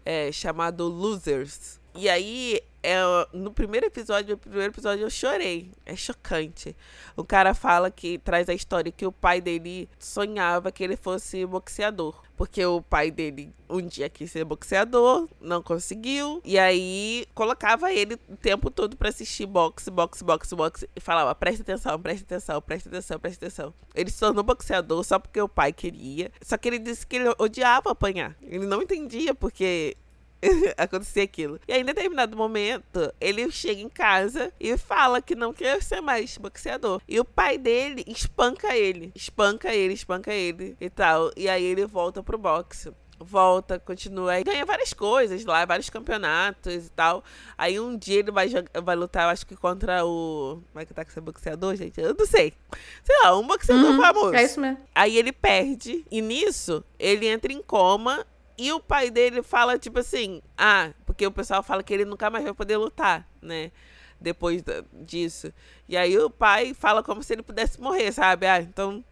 é, 0.05 0.31
chamado 0.31 0.87
Losers. 0.87 1.79
E 1.95 2.07
aí, 2.07 2.61
é, 2.83 2.99
no 3.33 3.51
primeiro 3.51 3.87
episódio, 3.87 4.35
no 4.35 4.37
primeiro 4.37 4.71
episódio 4.71 5.03
eu 5.03 5.09
chorei. 5.09 5.71
É 5.87 5.95
chocante. 5.95 6.75
O 7.17 7.23
cara 7.23 7.55
fala 7.55 7.89
que 7.89 8.19
traz 8.19 8.47
a 8.47 8.53
história 8.53 8.91
que 8.91 9.07
o 9.07 9.11
pai 9.11 9.41
dele 9.41 9.89
sonhava 9.97 10.71
que 10.71 10.83
ele 10.83 10.95
fosse 10.95 11.43
boxeador. 11.47 12.21
Porque 12.41 12.65
o 12.65 12.81
pai 12.81 13.11
dele 13.11 13.53
um 13.69 13.79
dia 13.79 14.09
quis 14.09 14.31
ser 14.31 14.43
boxeador, 14.43 15.29
não 15.39 15.61
conseguiu. 15.61 16.41
E 16.43 16.57
aí 16.57 17.27
colocava 17.35 17.93
ele 17.93 18.15
o 18.27 18.35
tempo 18.35 18.71
todo 18.71 18.97
para 18.97 19.09
assistir 19.09 19.45
boxe, 19.45 19.91
boxe, 19.91 20.23
boxe, 20.23 20.55
boxe. 20.55 20.89
E 20.95 20.99
falava: 20.99 21.35
presta 21.35 21.61
atenção, 21.61 22.01
presta 22.01 22.23
atenção, 22.25 22.59
presta 22.59 22.89
atenção, 22.89 23.19
presta 23.19 23.45
atenção. 23.45 23.73
Ele 23.93 24.09
se 24.09 24.19
tornou 24.19 24.43
boxeador 24.43 25.03
só 25.03 25.19
porque 25.19 25.39
o 25.39 25.47
pai 25.47 25.71
queria. 25.71 26.31
Só 26.41 26.57
que 26.57 26.67
ele 26.67 26.79
disse 26.79 27.05
que 27.05 27.17
ele 27.17 27.31
odiava 27.37 27.91
apanhar. 27.91 28.35
Ele 28.41 28.65
não 28.65 28.81
entendia 28.81 29.35
porque 29.35 29.95
acontecer 30.77 31.21
aquilo. 31.21 31.59
E 31.67 31.73
aí, 31.73 31.81
em 31.81 31.85
determinado 31.85 32.35
momento, 32.35 33.13
ele 33.19 33.49
chega 33.51 33.81
em 33.81 33.89
casa 33.89 34.51
e 34.59 34.77
fala 34.77 35.21
que 35.21 35.35
não 35.35 35.53
quer 35.53 35.81
ser 35.81 36.01
mais 36.01 36.37
boxeador. 36.37 37.01
E 37.07 37.19
o 37.19 37.25
pai 37.25 37.57
dele 37.57 38.03
espanca 38.07 38.75
ele. 38.75 39.11
Espanca 39.15 39.73
ele, 39.73 39.93
espanca 39.93 40.33
ele 40.33 40.75
e 40.79 40.89
tal. 40.89 41.31
E 41.35 41.47
aí 41.47 41.63
ele 41.63 41.85
volta 41.85 42.23
pro 42.23 42.37
boxe 42.37 42.91
volta, 43.23 43.79
continua 43.79 44.39
e 44.39 44.43
ganha 44.43 44.65
várias 44.65 44.93
coisas 44.93 45.45
lá, 45.45 45.63
vários 45.65 45.89
campeonatos 45.89 46.87
e 46.87 46.89
tal. 46.89 47.23
Aí 47.57 47.79
um 47.79 47.97
dia 47.97 48.19
ele 48.19 48.31
vai, 48.31 48.49
vai 48.83 48.95
lutar, 48.95 49.29
acho 49.29 49.45
que 49.45 49.55
contra 49.55 50.05
o. 50.05 50.61
Como 50.71 50.81
é 50.81 50.85
que 50.85 50.93
tá 50.93 51.03
com 51.03 51.11
esse 51.11 51.21
boxeador, 51.21 51.75
gente? 51.75 51.99
Eu 51.99 52.15
não 52.17 52.25
sei. 52.25 52.53
Sei 53.03 53.15
lá, 53.23 53.37
um 53.37 53.45
boxeador 53.45 53.91
uhum, 53.91 54.01
famoso. 54.01 54.35
É 54.35 54.43
isso 54.43 54.59
mesmo. 54.59 54.79
Aí 54.93 55.17
ele 55.17 55.31
perde. 55.31 56.05
E 56.09 56.21
nisso, 56.21 56.83
ele 56.99 57.27
entra 57.27 57.51
em 57.51 57.61
coma 57.61 58.25
e 58.57 58.71
o 58.71 58.79
pai 58.79 59.09
dele 59.09 59.41
fala, 59.41 59.77
tipo 59.77 59.99
assim, 59.99 60.41
ah, 60.57 60.91
porque 61.05 61.25
o 61.25 61.31
pessoal 61.31 61.63
fala 61.63 61.83
que 61.83 61.93
ele 61.93 62.05
nunca 62.05 62.29
mais 62.29 62.43
vai 62.43 62.53
poder 62.53 62.77
lutar, 62.77 63.27
né? 63.41 63.71
Depois 64.19 64.63
disso. 64.93 65.51
E 65.89 65.97
aí 65.97 66.17
o 66.17 66.29
pai 66.29 66.73
fala 66.73 67.01
como 67.01 67.23
se 67.23 67.33
ele 67.33 67.43
pudesse 67.43 67.81
morrer, 67.81 68.11
sabe? 68.11 68.45
Ah, 68.45 68.61
então 68.61 69.03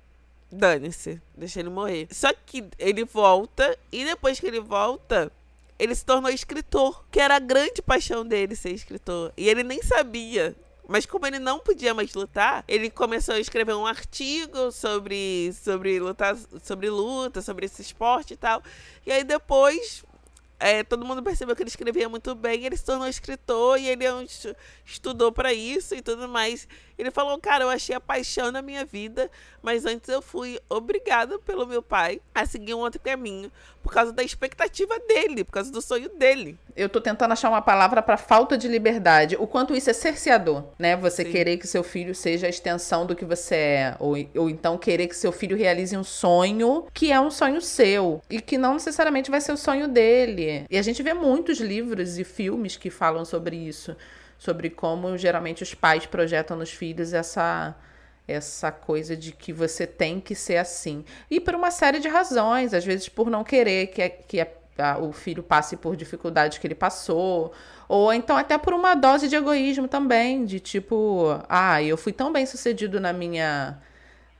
dane-se, 0.51 1.21
deixa 1.35 1.59
ele 1.59 1.69
morrer. 1.69 2.07
Só 2.11 2.31
que 2.45 2.65
ele 2.77 3.03
volta, 3.03 3.77
e 3.91 4.05
depois 4.05 4.39
que 4.39 4.47
ele 4.47 4.59
volta, 4.59 5.31
ele 5.77 5.95
se 5.95 6.05
tornou 6.05 6.29
escritor, 6.29 7.05
que 7.11 7.19
era 7.19 7.35
a 7.35 7.39
grande 7.39 7.81
paixão 7.81 8.25
dele 8.25 8.55
ser 8.55 8.71
escritor. 8.71 9.31
E 9.37 9.47
ele 9.47 9.63
nem 9.63 9.81
sabia 9.81 10.55
mas 10.89 11.05
como 11.05 11.27
ele 11.27 11.37
não 11.37 11.59
podia 11.59 11.93
mais 11.93 12.13
lutar, 12.15 12.63
ele 12.67 12.89
começou 12.89 13.35
a 13.35 13.39
escrever 13.39 13.75
um 13.75 13.85
artigo 13.85 14.71
sobre, 14.71 15.53
sobre, 15.53 15.99
lutar, 15.99 16.35
sobre 16.63 16.89
luta, 16.89 17.43
sobre 17.43 17.67
esse 17.67 17.83
esporte 17.83 18.33
e 18.33 18.37
tal. 18.37 18.63
E 19.05 19.11
aí 19.11 19.23
depois 19.23 20.03
é, 20.59 20.83
todo 20.83 21.05
mundo 21.05 21.21
percebeu 21.21 21.55
que 21.55 21.61
ele 21.61 21.69
escrevia 21.69 22.09
muito 22.09 22.33
bem, 22.33 22.65
ele 22.65 22.75
se 22.75 22.83
tornou 22.83 23.07
escritor 23.07 23.79
e 23.79 23.87
ele 23.87 24.03
é 24.03 24.11
estudou 24.83 25.31
para 25.31 25.53
isso 25.53 25.93
e 25.93 26.01
tudo 26.01 26.27
mais. 26.27 26.67
Ele 26.99 27.11
falou, 27.11 27.39
cara, 27.39 27.63
eu 27.63 27.69
achei 27.69 27.95
a 27.95 27.99
paixão 28.01 28.51
na 28.51 28.61
minha 28.61 28.83
vida, 28.83 29.31
mas 29.61 29.85
antes 29.85 30.09
eu 30.09 30.21
fui 30.21 30.59
obrigada 30.69 31.39
pelo 31.39 31.65
meu 31.65 31.81
pai 31.81 32.19
a 32.35 32.45
seguir 32.45 32.73
um 32.73 32.79
outro 32.79 32.99
caminho, 32.99 33.49
por 33.81 33.93
causa 33.93 34.11
da 34.11 34.21
expectativa 34.21 34.99
dele, 35.07 35.45
por 35.45 35.53
causa 35.53 35.71
do 35.71 35.81
sonho 35.81 36.09
dele. 36.09 36.57
Eu 36.75 36.89
tô 36.89 36.99
tentando 36.99 37.31
achar 37.31 37.47
uma 37.47 37.61
palavra 37.61 38.01
para 38.01 38.17
falta 38.17 38.57
de 38.57 38.67
liberdade. 38.67 39.37
O 39.39 39.47
quanto 39.47 39.73
isso 39.73 39.89
é 39.89 39.93
cerceador, 39.93 40.65
né? 40.77 40.97
Você 40.97 41.23
Sim. 41.23 41.31
querer 41.31 41.55
que 41.55 41.67
seu 41.67 41.83
filho 41.83 42.13
seja 42.13 42.47
a 42.47 42.49
extensão 42.49 43.05
do 43.05 43.15
que 43.15 43.23
você 43.23 43.55
é, 43.55 43.95
ou, 43.97 44.17
ou 44.35 44.49
então 44.49 44.77
querer 44.77 45.07
que 45.07 45.15
seu 45.15 45.31
filho 45.31 45.55
realize 45.55 45.95
um 45.95 46.03
sonho 46.03 46.85
que 46.93 47.13
é 47.13 47.19
um 47.21 47.31
sonho 47.31 47.61
seu 47.61 48.21
e 48.29 48.41
que 48.41 48.57
não 48.57 48.73
necessariamente 48.73 49.31
vai 49.31 49.39
ser 49.39 49.53
o 49.53 49.57
sonho 49.57 49.87
dele. 49.87 50.65
E 50.69 50.77
a 50.77 50.81
gente 50.81 51.01
vê 51.01 51.13
muitos 51.13 51.59
livros 51.59 52.19
e 52.19 52.25
filmes 52.25 52.75
que 52.75 52.89
falam 52.89 53.23
sobre 53.23 53.55
isso 53.55 53.95
sobre 54.39 54.69
como 54.69 55.17
geralmente 55.17 55.61
os 55.61 55.75
pais 55.75 56.05
projetam 56.07 56.57
nos 56.57 56.71
filhos 56.71 57.13
essa 57.13 57.75
essa 58.27 58.71
coisa 58.71 59.17
de 59.17 59.31
que 59.31 59.51
você 59.51 59.87
tem 59.87 60.19
que 60.19 60.35
ser 60.35 60.57
assim. 60.57 61.03
E 61.31 61.39
por 61.39 61.55
uma 61.55 61.71
série 61.71 61.99
de 61.99 62.07
razões, 62.07 62.75
às 62.75 62.85
vezes 62.85 63.09
por 63.09 63.27
não 63.27 63.43
querer 63.43 63.87
que, 63.87 64.07
que 64.07 64.39
a, 64.39 64.99
o 64.99 65.11
filho 65.11 65.41
passe 65.41 65.75
por 65.75 65.95
dificuldades 65.95 66.59
que 66.59 66.67
ele 66.67 66.75
passou, 66.75 67.51
ou 67.87 68.13
então 68.13 68.37
até 68.37 68.55
por 68.57 68.73
uma 68.73 68.93
dose 68.93 69.27
de 69.27 69.35
egoísmo 69.35 69.87
também, 69.87 70.45
de 70.45 70.59
tipo, 70.59 71.41
ah, 71.49 71.81
eu 71.81 71.97
fui 71.97 72.13
tão 72.13 72.31
bem 72.31 72.45
sucedido 72.45 72.99
na 72.99 73.11
minha 73.11 73.79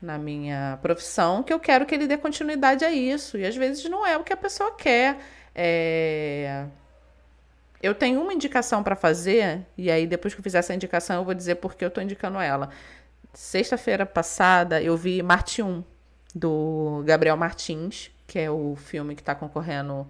na 0.00 0.16
minha 0.16 0.78
profissão 0.80 1.42
que 1.42 1.52
eu 1.52 1.60
quero 1.60 1.84
que 1.84 1.94
ele 1.94 2.06
dê 2.06 2.16
continuidade 2.16 2.84
a 2.84 2.90
isso. 2.90 3.36
E 3.36 3.44
às 3.44 3.56
vezes 3.56 3.84
não 3.90 4.06
é 4.06 4.16
o 4.16 4.24
que 4.24 4.32
a 4.32 4.36
pessoa 4.36 4.72
quer. 4.72 5.18
É... 5.54 6.64
Eu 7.82 7.94
tenho 7.94 8.20
uma 8.20 8.34
indicação 8.34 8.82
para 8.82 8.94
fazer, 8.94 9.66
e 9.76 9.90
aí 9.90 10.06
depois 10.06 10.34
que 10.34 10.40
eu 10.40 10.44
fizer 10.44 10.58
essa 10.58 10.74
indicação 10.74 11.16
eu 11.16 11.24
vou 11.24 11.34
dizer 11.34 11.56
por 11.56 11.74
que 11.74 11.84
eu 11.84 11.88
estou 11.88 12.02
indicando 12.02 12.38
ela. 12.38 12.68
Sexta-feira 13.32 14.04
passada 14.04 14.82
eu 14.82 14.96
vi 14.96 15.22
Marte 15.22 15.62
1, 15.62 15.82
do 16.34 17.02
Gabriel 17.06 17.36
Martins, 17.36 18.10
que 18.26 18.38
é 18.38 18.50
o 18.50 18.76
filme 18.76 19.14
que 19.14 19.22
está 19.22 19.34
concorrendo, 19.34 20.06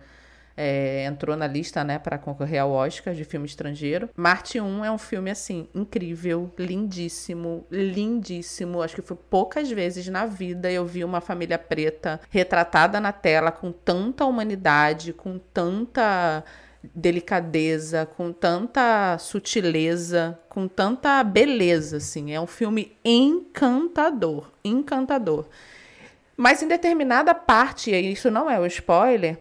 é, 0.57 1.05
entrou 1.05 1.37
na 1.37 1.47
lista, 1.47 1.83
né, 1.85 1.99
para 1.99 2.19
concorrer 2.19 2.61
ao 2.61 2.71
Oscar 2.71 3.15
de 3.15 3.25
filme 3.25 3.47
estrangeiro. 3.47 4.11
Marte 4.17 4.61
1 4.61 4.85
é 4.85 4.91
um 4.91 4.99
filme, 4.99 5.31
assim, 5.31 5.69
incrível, 5.75 6.53
lindíssimo, 6.59 7.65
lindíssimo. 7.71 8.83
Acho 8.83 8.97
que 8.97 9.03
foi 9.03 9.17
poucas 9.17 9.71
vezes 9.71 10.07
na 10.09 10.27
vida 10.27 10.71
eu 10.71 10.85
vi 10.85 11.05
uma 11.05 11.21
família 11.21 11.59
preta 11.59 12.21
retratada 12.29 13.01
na 13.01 13.13
tela 13.13 13.51
com 13.51 13.73
tanta 13.73 14.25
humanidade, 14.25 15.13
com 15.13 15.39
tanta 15.39 16.45
delicadeza, 16.83 18.07
com 18.07 18.33
tanta 18.33 19.17
sutileza, 19.19 20.39
com 20.49 20.67
tanta 20.67 21.23
beleza, 21.23 21.99
assim. 21.99 22.33
É 22.33 22.41
um 22.41 22.47
filme 22.47 22.97
encantador, 23.05 24.51
encantador. 24.65 25.47
Mas 26.37 26.63
em 26.63 26.69
determinada 26.69 27.35
parte, 27.35 27.91
e 27.91 28.13
isso 28.13 28.31
não 28.31 28.51
é 28.51 28.59
o 28.59 28.63
um 28.63 28.67
spoiler, 28.67 29.39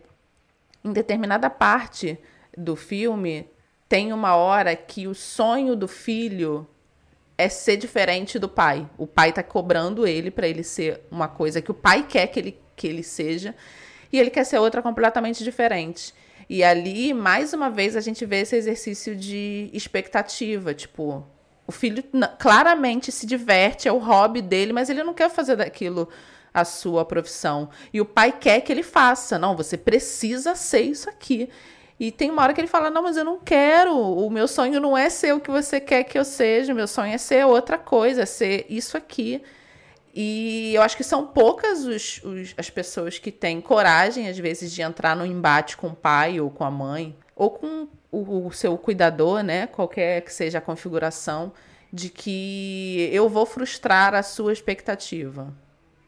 em 0.83 0.91
determinada 0.91 1.49
parte 1.49 2.17
do 2.57 2.75
filme 2.75 3.47
tem 3.87 4.13
uma 4.13 4.35
hora 4.35 4.75
que 4.75 5.07
o 5.07 5.15
sonho 5.15 5.75
do 5.75 5.87
filho 5.87 6.67
é 7.37 7.47
ser 7.47 7.77
diferente 7.77 8.37
do 8.37 8.49
pai. 8.49 8.87
O 8.97 9.07
pai 9.07 9.31
tá 9.31 9.41
cobrando 9.41 10.05
ele 10.05 10.29
para 10.29 10.47
ele 10.47 10.61
ser 10.61 11.01
uma 11.09 11.27
coisa 11.27 11.61
que 11.61 11.71
o 11.71 11.73
pai 11.73 12.05
quer 12.07 12.27
que 12.27 12.39
ele, 12.39 12.59
que 12.75 12.85
ele 12.85 13.01
seja, 13.01 13.55
e 14.11 14.19
ele 14.19 14.29
quer 14.29 14.43
ser 14.43 14.59
outra 14.59 14.81
completamente 14.81 15.43
diferente. 15.43 16.13
E 16.49 16.63
ali, 16.63 17.13
mais 17.13 17.53
uma 17.53 17.69
vez, 17.69 17.95
a 17.95 18.01
gente 18.01 18.25
vê 18.25 18.37
esse 18.37 18.55
exercício 18.55 19.15
de 19.15 19.69
expectativa. 19.71 20.73
Tipo, 20.73 21.23
o 21.67 21.71
filho 21.71 22.03
claramente 22.39 23.11
se 23.11 23.27
diverte, 23.27 23.87
é 23.87 23.91
o 23.91 23.99
hobby 23.99 24.41
dele, 24.41 24.73
mas 24.73 24.89
ele 24.89 25.03
não 25.03 25.13
quer 25.13 25.29
fazer 25.29 25.57
daquilo 25.57 26.09
a 26.51 26.65
sua 26.65 27.05
profissão. 27.05 27.69
E 27.93 28.01
o 28.01 28.05
pai 28.05 28.31
quer 28.31 28.61
que 28.61 28.71
ele 28.71 28.81
faça. 28.81 29.37
Não, 29.37 29.55
você 29.55 29.77
precisa 29.77 30.55
ser 30.55 30.81
isso 30.81 31.07
aqui. 31.07 31.49
E 31.99 32.11
tem 32.11 32.31
uma 32.31 32.41
hora 32.41 32.53
que 32.53 32.61
ele 32.61 32.67
fala: 32.67 32.89
Não, 32.89 33.03
mas 33.03 33.15
eu 33.15 33.23
não 33.23 33.39
quero. 33.39 33.95
O 33.95 34.27
meu 34.31 34.47
sonho 34.47 34.79
não 34.81 34.97
é 34.97 35.07
ser 35.09 35.35
o 35.35 35.39
que 35.39 35.51
você 35.51 35.79
quer 35.79 36.03
que 36.03 36.17
eu 36.17 36.25
seja. 36.25 36.73
O 36.73 36.75
meu 36.75 36.87
sonho 36.87 37.13
é 37.13 37.17
ser 37.19 37.45
outra 37.45 37.77
coisa, 37.77 38.23
é 38.23 38.25
ser 38.25 38.65
isso 38.69 38.97
aqui. 38.97 39.41
E 40.13 40.73
eu 40.73 40.81
acho 40.81 40.97
que 40.97 41.03
são 41.03 41.27
poucas 41.27 41.85
os, 41.85 42.21
os, 42.23 42.53
as 42.57 42.69
pessoas 42.69 43.19
que 43.19 43.31
têm 43.31 43.61
coragem, 43.61 44.27
às 44.27 44.37
vezes, 44.37 44.71
de 44.71 44.81
entrar 44.81 45.15
no 45.15 45.25
embate 45.25 45.77
com 45.77 45.87
o 45.87 45.95
pai 45.95 46.39
ou 46.39 46.49
com 46.49 46.63
a 46.63 46.71
mãe, 46.71 47.15
ou 47.35 47.51
com 47.51 47.87
o, 48.11 48.47
o 48.47 48.51
seu 48.51 48.77
cuidador, 48.77 49.43
né? 49.43 49.67
Qualquer 49.67 50.21
que 50.21 50.33
seja 50.33 50.57
a 50.57 50.61
configuração, 50.61 51.53
de 51.91 52.09
que 52.09 53.09
eu 53.11 53.29
vou 53.29 53.45
frustrar 53.45 54.13
a 54.13 54.23
sua 54.23 54.53
expectativa. 54.53 55.53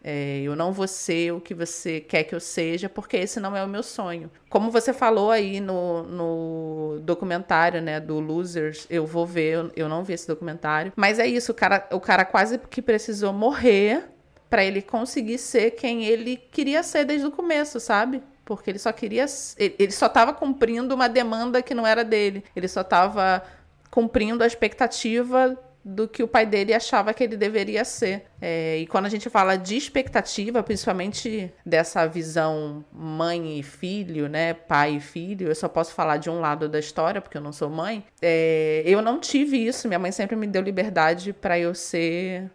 É, 0.03 0.41
eu 0.41 0.55
não 0.55 0.72
vou 0.72 0.88
ser 0.88 1.31
o 1.31 1.39
que 1.39 1.53
você 1.53 2.00
quer 2.00 2.24
que 2.24 2.34
eu 2.34 2.39
seja, 2.39 2.89
porque 2.89 3.17
esse 3.17 3.39
não 3.39 3.55
é 3.55 3.63
o 3.63 3.67
meu 3.67 3.84
sonho. 3.84 4.31
Como 4.50 4.72
você 4.72 4.93
falou 4.93 5.29
aí 5.29 5.60
no, 5.60 6.03
no 6.03 7.00
documentário, 7.01 7.81
né, 7.81 8.00
do 8.00 8.20
Losers, 8.20 8.88
eu 8.89 9.05
vou 9.05 9.25
ver, 9.25 9.53
eu, 9.53 9.72
eu 9.75 9.89
não 9.89 10.03
vi 10.03 10.13
esse 10.13 10.27
documentário. 10.27 10.91
Mas 10.96 11.20
é 11.20 11.27
isso, 11.27 11.51
o 11.51 11.55
cara, 11.55 11.88
o 11.91 12.00
cara 12.00 12.25
quase 12.25 12.58
que 12.58 12.81
precisou 12.81 13.31
morrer 13.31 14.10
para 14.50 14.65
ele 14.65 14.81
conseguir 14.81 15.38
ser 15.38 15.72
quem 15.72 16.03
ele 16.03 16.36
queria 16.36 16.84
ser 16.84 17.05
desde 17.05 17.25
o 17.27 17.31
começo, 17.31 17.79
sabe? 17.79 18.22
Porque 18.43 18.70
ele 18.70 18.79
só 18.79 18.91
queria. 18.91 19.25
Ele, 19.58 19.91
só 19.91 20.08
estava 20.08 20.34
cumprindo 20.34 20.93
uma 20.93 21.08
demanda 21.08 21.62
que 21.62 21.74
não 21.74 21.88
era 21.88 22.03
dele. 22.03 22.43
Ele 22.53 22.67
só 22.67 22.81
estava 22.81 23.43
cumprindo 23.89 24.43
a 24.43 24.48
expectativa 24.48 25.58
do 25.83 26.07
que 26.07 26.21
o 26.21 26.27
pai 26.27 26.45
dele 26.45 26.73
achava 26.73 27.13
que 27.13 27.23
ele 27.23 27.35
deveria 27.35 27.83
ser. 27.83 28.25
É, 28.41 28.77
e 28.77 28.88
quando 28.88 29.05
a 29.05 29.09
gente 29.09 29.29
fala 29.29 29.55
de 29.55 29.75
expectativa, 29.75 30.63
principalmente 30.63 31.51
dessa 31.65 32.05
visão 32.07 32.83
mãe 32.91 33.59
e 33.59 33.63
filho, 33.63 34.27
né, 34.27 34.53
pai 34.53 34.95
e 34.95 35.00
filho, 35.00 35.47
eu 35.47 35.55
só 35.55 35.67
posso 35.67 35.93
falar 35.93 36.17
de 36.17 36.29
um 36.29 36.39
lado 36.39 36.69
da 36.69 36.79
história 36.79 37.21
porque 37.21 37.38
eu 37.38 37.41
não 37.41 37.51
sou 37.51 37.69
mãe. 37.69 38.05
É, 38.21 38.83
eu 38.85 39.01
não 39.01 39.19
tive 39.19 39.57
isso. 39.57 39.88
Minha 39.88 40.00
mãe 40.00 40.11
sempre 40.11 40.35
me 40.35 40.47
deu 40.47 40.61
liberdade 40.61 41.33
para 41.33 41.59
eu 41.59 41.73
ser 41.73 42.50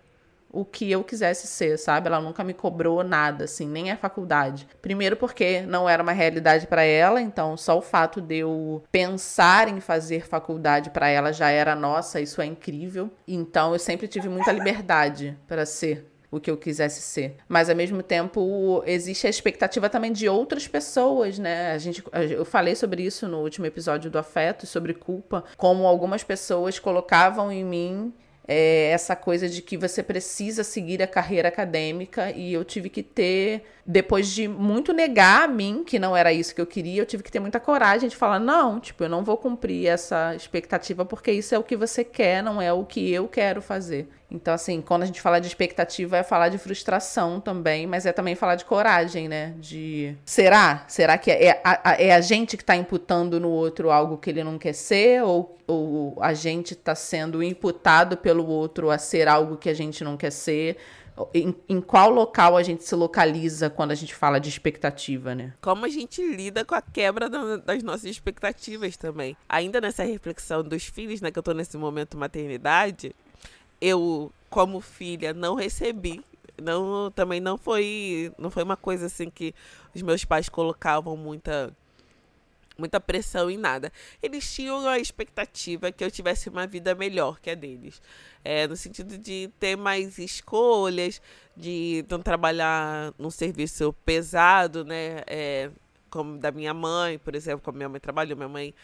o 0.50 0.64
que 0.64 0.90
eu 0.90 1.04
quisesse 1.04 1.46
ser, 1.46 1.78
sabe? 1.78 2.08
Ela 2.08 2.20
nunca 2.20 2.42
me 2.42 2.54
cobrou 2.54 3.04
nada, 3.04 3.44
assim, 3.44 3.68
nem 3.68 3.90
a 3.90 3.96
faculdade. 3.96 4.66
Primeiro 4.80 5.16
porque 5.16 5.62
não 5.62 5.88
era 5.88 6.02
uma 6.02 6.12
realidade 6.12 6.66
para 6.66 6.82
ela, 6.82 7.20
então 7.20 7.56
só 7.56 7.76
o 7.78 7.82
fato 7.82 8.20
de 8.20 8.36
eu 8.36 8.82
pensar 8.90 9.68
em 9.68 9.80
fazer 9.80 10.26
faculdade 10.26 10.90
para 10.90 11.08
ela 11.08 11.32
já 11.32 11.50
era 11.50 11.74
nossa, 11.74 12.20
isso 12.20 12.40
é 12.40 12.46
incrível. 12.46 13.10
Então 13.26 13.72
eu 13.72 13.78
sempre 13.78 14.08
tive 14.08 14.28
muita 14.28 14.52
liberdade 14.52 15.36
para 15.46 15.66
ser 15.66 16.06
o 16.30 16.40
que 16.40 16.50
eu 16.50 16.56
quisesse 16.56 17.00
ser. 17.00 17.36
Mas 17.48 17.70
ao 17.70 17.76
mesmo 17.76 18.02
tempo 18.02 18.82
existe 18.86 19.26
a 19.26 19.30
expectativa 19.30 19.88
também 19.88 20.12
de 20.12 20.28
outras 20.28 20.66
pessoas, 20.66 21.38
né? 21.38 21.72
A 21.72 21.78
gente, 21.78 22.02
eu 22.30 22.44
falei 22.44 22.74
sobre 22.74 23.02
isso 23.02 23.28
no 23.28 23.38
último 23.38 23.66
episódio 23.66 24.10
do 24.10 24.18
Afeto, 24.18 24.66
sobre 24.66 24.94
culpa, 24.94 25.44
como 25.56 25.86
algumas 25.86 26.22
pessoas 26.22 26.78
colocavam 26.78 27.50
em 27.50 27.64
mim 27.64 28.14
é, 28.48 28.90
essa 28.90 29.16
coisa 29.16 29.48
de 29.48 29.60
que 29.60 29.76
você 29.76 30.02
precisa 30.02 30.62
seguir 30.62 31.02
a 31.02 31.06
carreira 31.06 31.48
acadêmica 31.48 32.30
e 32.30 32.52
eu 32.52 32.64
tive 32.64 32.88
que 32.88 33.02
ter, 33.02 33.64
depois 33.84 34.28
de 34.28 34.46
muito 34.46 34.92
negar 34.92 35.44
a 35.44 35.48
mim 35.48 35.82
que 35.84 35.98
não 35.98 36.16
era 36.16 36.32
isso 36.32 36.54
que 36.54 36.60
eu 36.60 36.66
queria, 36.66 37.02
eu 37.02 37.06
tive 37.06 37.22
que 37.22 37.30
ter 37.30 37.40
muita 37.40 37.60
coragem 37.60 38.08
de 38.08 38.16
falar: 38.16 38.38
não, 38.38 38.78
tipo, 38.80 39.04
eu 39.04 39.08
não 39.08 39.24
vou 39.24 39.36
cumprir 39.36 39.86
essa 39.86 40.34
expectativa 40.34 41.04
porque 41.04 41.32
isso 41.32 41.54
é 41.54 41.58
o 41.58 41.64
que 41.64 41.76
você 41.76 42.04
quer, 42.04 42.42
não 42.42 42.60
é 42.60 42.72
o 42.72 42.84
que 42.84 43.10
eu 43.12 43.28
quero 43.28 43.60
fazer. 43.60 44.08
Então, 44.30 44.52
assim, 44.52 44.80
quando 44.80 45.04
a 45.04 45.06
gente 45.06 45.20
fala 45.20 45.40
de 45.40 45.46
expectativa, 45.46 46.16
é 46.16 46.22
falar 46.22 46.48
de 46.48 46.58
frustração 46.58 47.40
também, 47.40 47.86
mas 47.86 48.06
é 48.06 48.12
também 48.12 48.34
falar 48.34 48.56
de 48.56 48.64
coragem, 48.64 49.28
né? 49.28 49.54
De. 49.58 50.16
Será? 50.24 50.84
Será 50.88 51.16
que 51.16 51.30
é 51.30 51.60
a, 51.62 51.96
é 51.98 52.12
a 52.12 52.20
gente 52.20 52.56
que 52.56 52.62
está 52.62 52.74
imputando 52.74 53.38
no 53.38 53.48
outro 53.48 53.90
algo 53.90 54.18
que 54.18 54.30
ele 54.30 54.42
não 54.42 54.58
quer 54.58 54.72
ser? 54.72 55.22
Ou, 55.22 55.56
ou 55.66 56.18
a 56.20 56.34
gente 56.34 56.72
está 56.72 56.94
sendo 56.94 57.40
imputado 57.40 58.16
pelo 58.16 58.35
outro 58.44 58.90
a 58.90 58.98
ser 58.98 59.28
algo 59.28 59.56
que 59.56 59.68
a 59.68 59.74
gente 59.74 60.02
não 60.02 60.16
quer 60.16 60.30
ser? 60.32 60.76
Em, 61.32 61.54
em, 61.66 61.80
qual 61.80 62.10
local 62.10 62.58
a 62.58 62.62
gente 62.62 62.84
se 62.84 62.94
localiza 62.94 63.70
quando 63.70 63.90
a 63.90 63.94
gente 63.94 64.14
fala 64.14 64.38
de 64.38 64.50
expectativa, 64.50 65.34
né? 65.34 65.54
Como 65.62 65.86
a 65.86 65.88
gente 65.88 66.20
lida 66.22 66.62
com 66.62 66.74
a 66.74 66.82
quebra 66.82 67.30
das 67.30 67.82
nossas 67.82 68.04
expectativas 68.04 68.98
também. 68.98 69.34
Ainda 69.48 69.80
nessa 69.80 70.04
reflexão 70.04 70.62
dos 70.62 70.84
filhos, 70.84 71.22
né? 71.22 71.30
Que 71.30 71.38
eu 71.38 71.42
tô 71.42 71.52
nesse 71.52 71.78
momento 71.78 72.18
maternidade, 72.18 73.14
eu, 73.80 74.30
como 74.50 74.80
filha, 74.80 75.32
não 75.32 75.54
recebi. 75.54 76.22
Não, 76.62 77.10
também 77.10 77.40
não 77.40 77.56
foi, 77.56 78.32
não 78.38 78.50
foi 78.50 78.62
uma 78.62 78.76
coisa 78.76 79.06
assim 79.06 79.30
que 79.30 79.54
os 79.94 80.02
meus 80.02 80.24
pais 80.24 80.48
colocavam 80.50 81.16
muita 81.16 81.72
muita 82.78 83.00
pressão 83.00 83.50
em 83.50 83.56
nada. 83.56 83.92
Eles 84.22 84.52
tinham 84.52 84.86
a 84.86 84.98
expectativa 84.98 85.90
que 85.90 86.04
eu 86.04 86.10
tivesse 86.10 86.48
uma 86.48 86.66
vida 86.66 86.94
melhor 86.94 87.40
que 87.40 87.50
a 87.50 87.54
deles. 87.54 88.00
É, 88.44 88.66
no 88.66 88.76
sentido 88.76 89.18
de 89.18 89.50
ter 89.58 89.76
mais 89.76 90.18
escolhas, 90.18 91.20
de 91.56 92.04
não 92.08 92.20
trabalhar 92.20 93.12
num 93.18 93.30
serviço 93.30 93.92
pesado, 94.04 94.84
né? 94.84 95.22
É, 95.26 95.70
como 96.10 96.38
da 96.38 96.50
minha 96.50 96.72
mãe, 96.72 97.18
por 97.18 97.34
exemplo, 97.34 97.60
como 97.64 97.76
minha 97.76 97.88
mãe 97.88 98.00
trabalhou. 98.00 98.36
Minha 98.36 98.48
mãe 98.48 98.74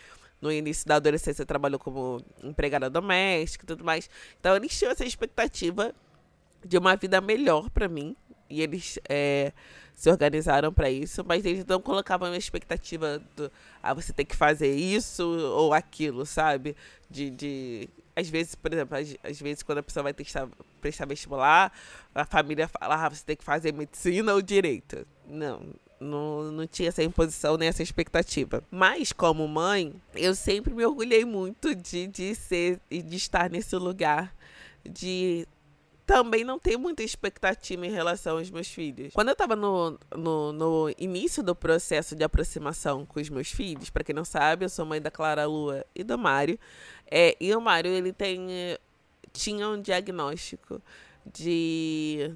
no 0.41 0.51
início 0.51 0.87
da 0.87 0.97
adolescência 0.97 1.47
trabalhou 1.47 1.79
como 1.79 2.21
empregada 2.43 2.91
doméstica 2.91 3.65
e 3.65 3.67
tudo 3.67 3.85
mais. 3.85 4.11
Então 4.41 4.57
eles 4.57 4.77
tinham 4.77 4.91
essa 4.91 5.05
expectativa 5.05 5.95
de 6.65 6.77
uma 6.77 6.97
vida 6.97 7.21
melhor 7.21 7.71
para 7.71 7.89
mim. 7.89 8.17
E 8.53 8.61
eles 8.61 8.99
é, 9.09 9.53
se 9.95 10.11
organizaram 10.11 10.73
para 10.73 10.91
isso, 10.91 11.25
mas 11.27 11.45
eles 11.45 11.65
não 11.65 11.81
colocavam 11.81 12.31
a 12.31 12.37
expectativa 12.37 13.23
do 13.35 13.51
ah, 13.83 13.95
você 13.95 14.13
tem 14.13 14.27
que 14.27 14.37
fazer 14.37 14.75
isso 14.75 15.25
ou 15.25 15.73
aquilo, 15.73 16.27
sabe? 16.27 16.77
De, 17.11 17.31
de 17.31 17.89
às 18.15 18.29
vezes, 18.29 18.55
por 18.55 18.73
exemplo, 18.73 18.97
às, 18.97 19.17
às 19.23 19.41
vezes 19.41 19.63
quando 19.63 19.79
a 19.79 19.83
pessoa 19.83 20.03
vai 20.03 20.13
testar, 20.13 20.49
prestar 20.81 21.07
vestibular, 21.07 21.73
a 22.15 22.25
família 22.25 22.69
fala, 22.69 23.07
ah, 23.07 23.09
você 23.09 23.25
tem 23.25 23.37
que 23.37 23.45
fazer 23.45 23.73
medicina 23.73 24.35
ou 24.35 24.43
direito. 24.43 25.07
Não, 25.27 25.63
não, 25.99 26.53
não 26.53 26.67
tinha 26.67 26.89
essa 26.89 27.03
imposição 27.03 27.57
nem 27.57 27.69
essa 27.69 27.83
expectativa. 27.83 28.63
Mas, 28.71 29.13
como 29.13 29.47
mãe, 29.49 29.95
eu 30.15 30.35
sempre 30.35 30.75
me 30.75 30.85
orgulhei 30.85 31.25
muito 31.25 31.75
de, 31.75 32.07
de 32.07 32.35
ser 32.35 32.81
e 32.91 33.01
de 33.01 33.17
estar 33.17 33.49
nesse 33.49 33.77
lugar 33.77 34.35
de 34.85 35.47
também 36.07 36.45
não 36.45 36.59
ter 36.59 36.77
muita 36.77 37.03
expectativa 37.03 37.87
em 37.87 37.91
relação 37.91 38.39
aos 38.39 38.51
meus 38.51 38.69
filhos. 38.69 39.13
Quando 39.15 39.29
eu 39.29 39.33
estava 39.33 39.55
no, 39.55 39.99
no, 40.17 40.53
no, 40.53 40.95
início 40.99 41.43
do 41.43 41.55
processo 41.55 42.17
de 42.17 42.25
aproximação 42.25 43.07
com 43.07 43.21
os 43.21 43.29
meus 43.29 43.51
filhos, 43.51 43.91
para 43.91 44.05
quem 44.05 44.15
não 44.15 44.25
sabe, 44.25 44.65
eu 44.65 44.69
sou 44.69 44.85
mãe 44.85 45.01
da 45.01 45.11
Clara 45.11 45.47
Lua 45.47 45.85
e 45.95 46.03
do 46.03 46.19
Mário. 46.19 46.59
É, 47.11 47.37
e 47.41 47.55
o 47.55 47.61
Mário, 47.61 47.91
ele 47.91 48.13
tem, 48.13 48.47
tinha 49.33 49.69
um 49.69 49.81
diagnóstico 49.81 50.83
de 51.25 52.35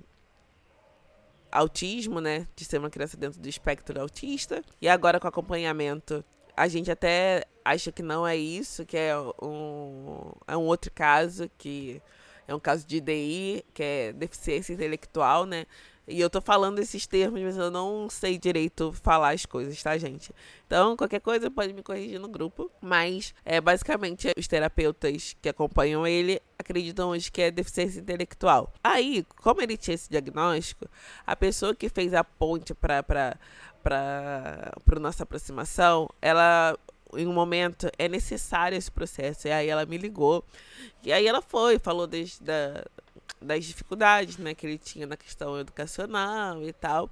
autismo, 1.51 2.21
né? 2.21 2.47
De 2.55 2.65
ser 2.65 2.79
uma 2.79 2.91
criança 2.91 3.17
dentro 3.17 3.41
do 3.41 3.49
espectro 3.49 4.01
autista. 4.01 4.63
E 4.81 4.89
agora 4.89 5.19
com 5.19 5.27
acompanhamento, 5.27 6.25
a 6.57 6.69
gente 6.69 6.91
até 6.91 7.45
acha 7.65 7.91
que 7.91 8.03
não 8.03 8.27
é 8.27 8.37
isso, 8.37 8.87
que 8.87 8.97
é 8.97 9.19
um, 9.43 10.33
é 10.47 10.57
um 10.57 10.63
outro 10.63 10.91
caso, 10.93 11.51
que 11.59 12.01
é 12.47 12.55
um 12.55 12.61
caso 12.61 12.87
de 12.87 13.01
DI, 13.01 13.65
que 13.75 13.83
é 13.83 14.13
deficiência 14.13 14.73
intelectual, 14.73 15.45
né? 15.47 15.67
E 16.09 16.21
eu 16.21 16.31
tô 16.31 16.41
falando 16.41 16.79
esses 16.79 17.05
termos, 17.05 17.43
mas 17.43 17.57
eu 17.57 17.69
não 17.69 18.09
sei 18.09 18.39
direito 18.39 18.93
falar 18.93 19.31
as 19.31 19.45
coisas, 19.45 19.83
tá, 19.83 19.99
gente? 19.99 20.33
Então, 20.65 20.97
qualquer 20.97 21.21
coisa 21.21 21.51
pode 21.51 21.73
me 21.73 21.83
corrigir 21.83 22.21
no 22.21 22.29
grupo. 22.29 22.71
Mas, 22.81 23.35
é, 23.45 23.61
basicamente, 23.61 24.33
os 24.39 24.47
terapeutas 24.47 25.37
que 25.43 25.49
acompanham 25.49 26.07
ele 26.07 26.41
acreditam 26.57 27.09
hoje 27.09 27.31
que 27.31 27.43
é 27.43 27.51
deficiência 27.51 27.99
intelectual. 27.99 28.73
Aí, 28.85 29.27
como 29.43 29.61
ele 29.61 29.77
tinha 29.77 29.97
esse 29.97 30.09
diagnóstico, 30.09 30.89
a 31.27 31.35
pessoa 31.35 31.75
que 31.75 31.89
fez 31.89 32.15
a 32.15 32.23
ponte 32.23 32.73
para 32.73 33.03
para 33.87 35.01
nossa 35.01 35.23
aproximação, 35.23 36.09
ela 36.21 36.77
em 37.15 37.27
um 37.27 37.33
momento 37.33 37.91
é 37.99 38.09
necessário 38.09 38.77
esse 38.77 38.91
processo. 38.91 39.49
E 39.49 39.53
aí 39.53 39.69
ela 39.69 39.87
me 39.87 39.99
ligou. 39.99 40.45
E 41.03 41.13
aí 41.13 41.27
ela 41.27 41.43
foi, 41.43 41.79
falou 41.79 42.07
desde 42.07 42.43
da, 42.43 42.85
das 43.41 43.65
dificuldades 43.65 44.39
né, 44.39 44.55
que 44.55 44.67
ele 44.67 44.79
tinha 44.79 45.07
na 45.07 45.17
questão 45.17 45.59
educacional 45.59 46.63
e 46.63 46.73
tal. 46.73 47.11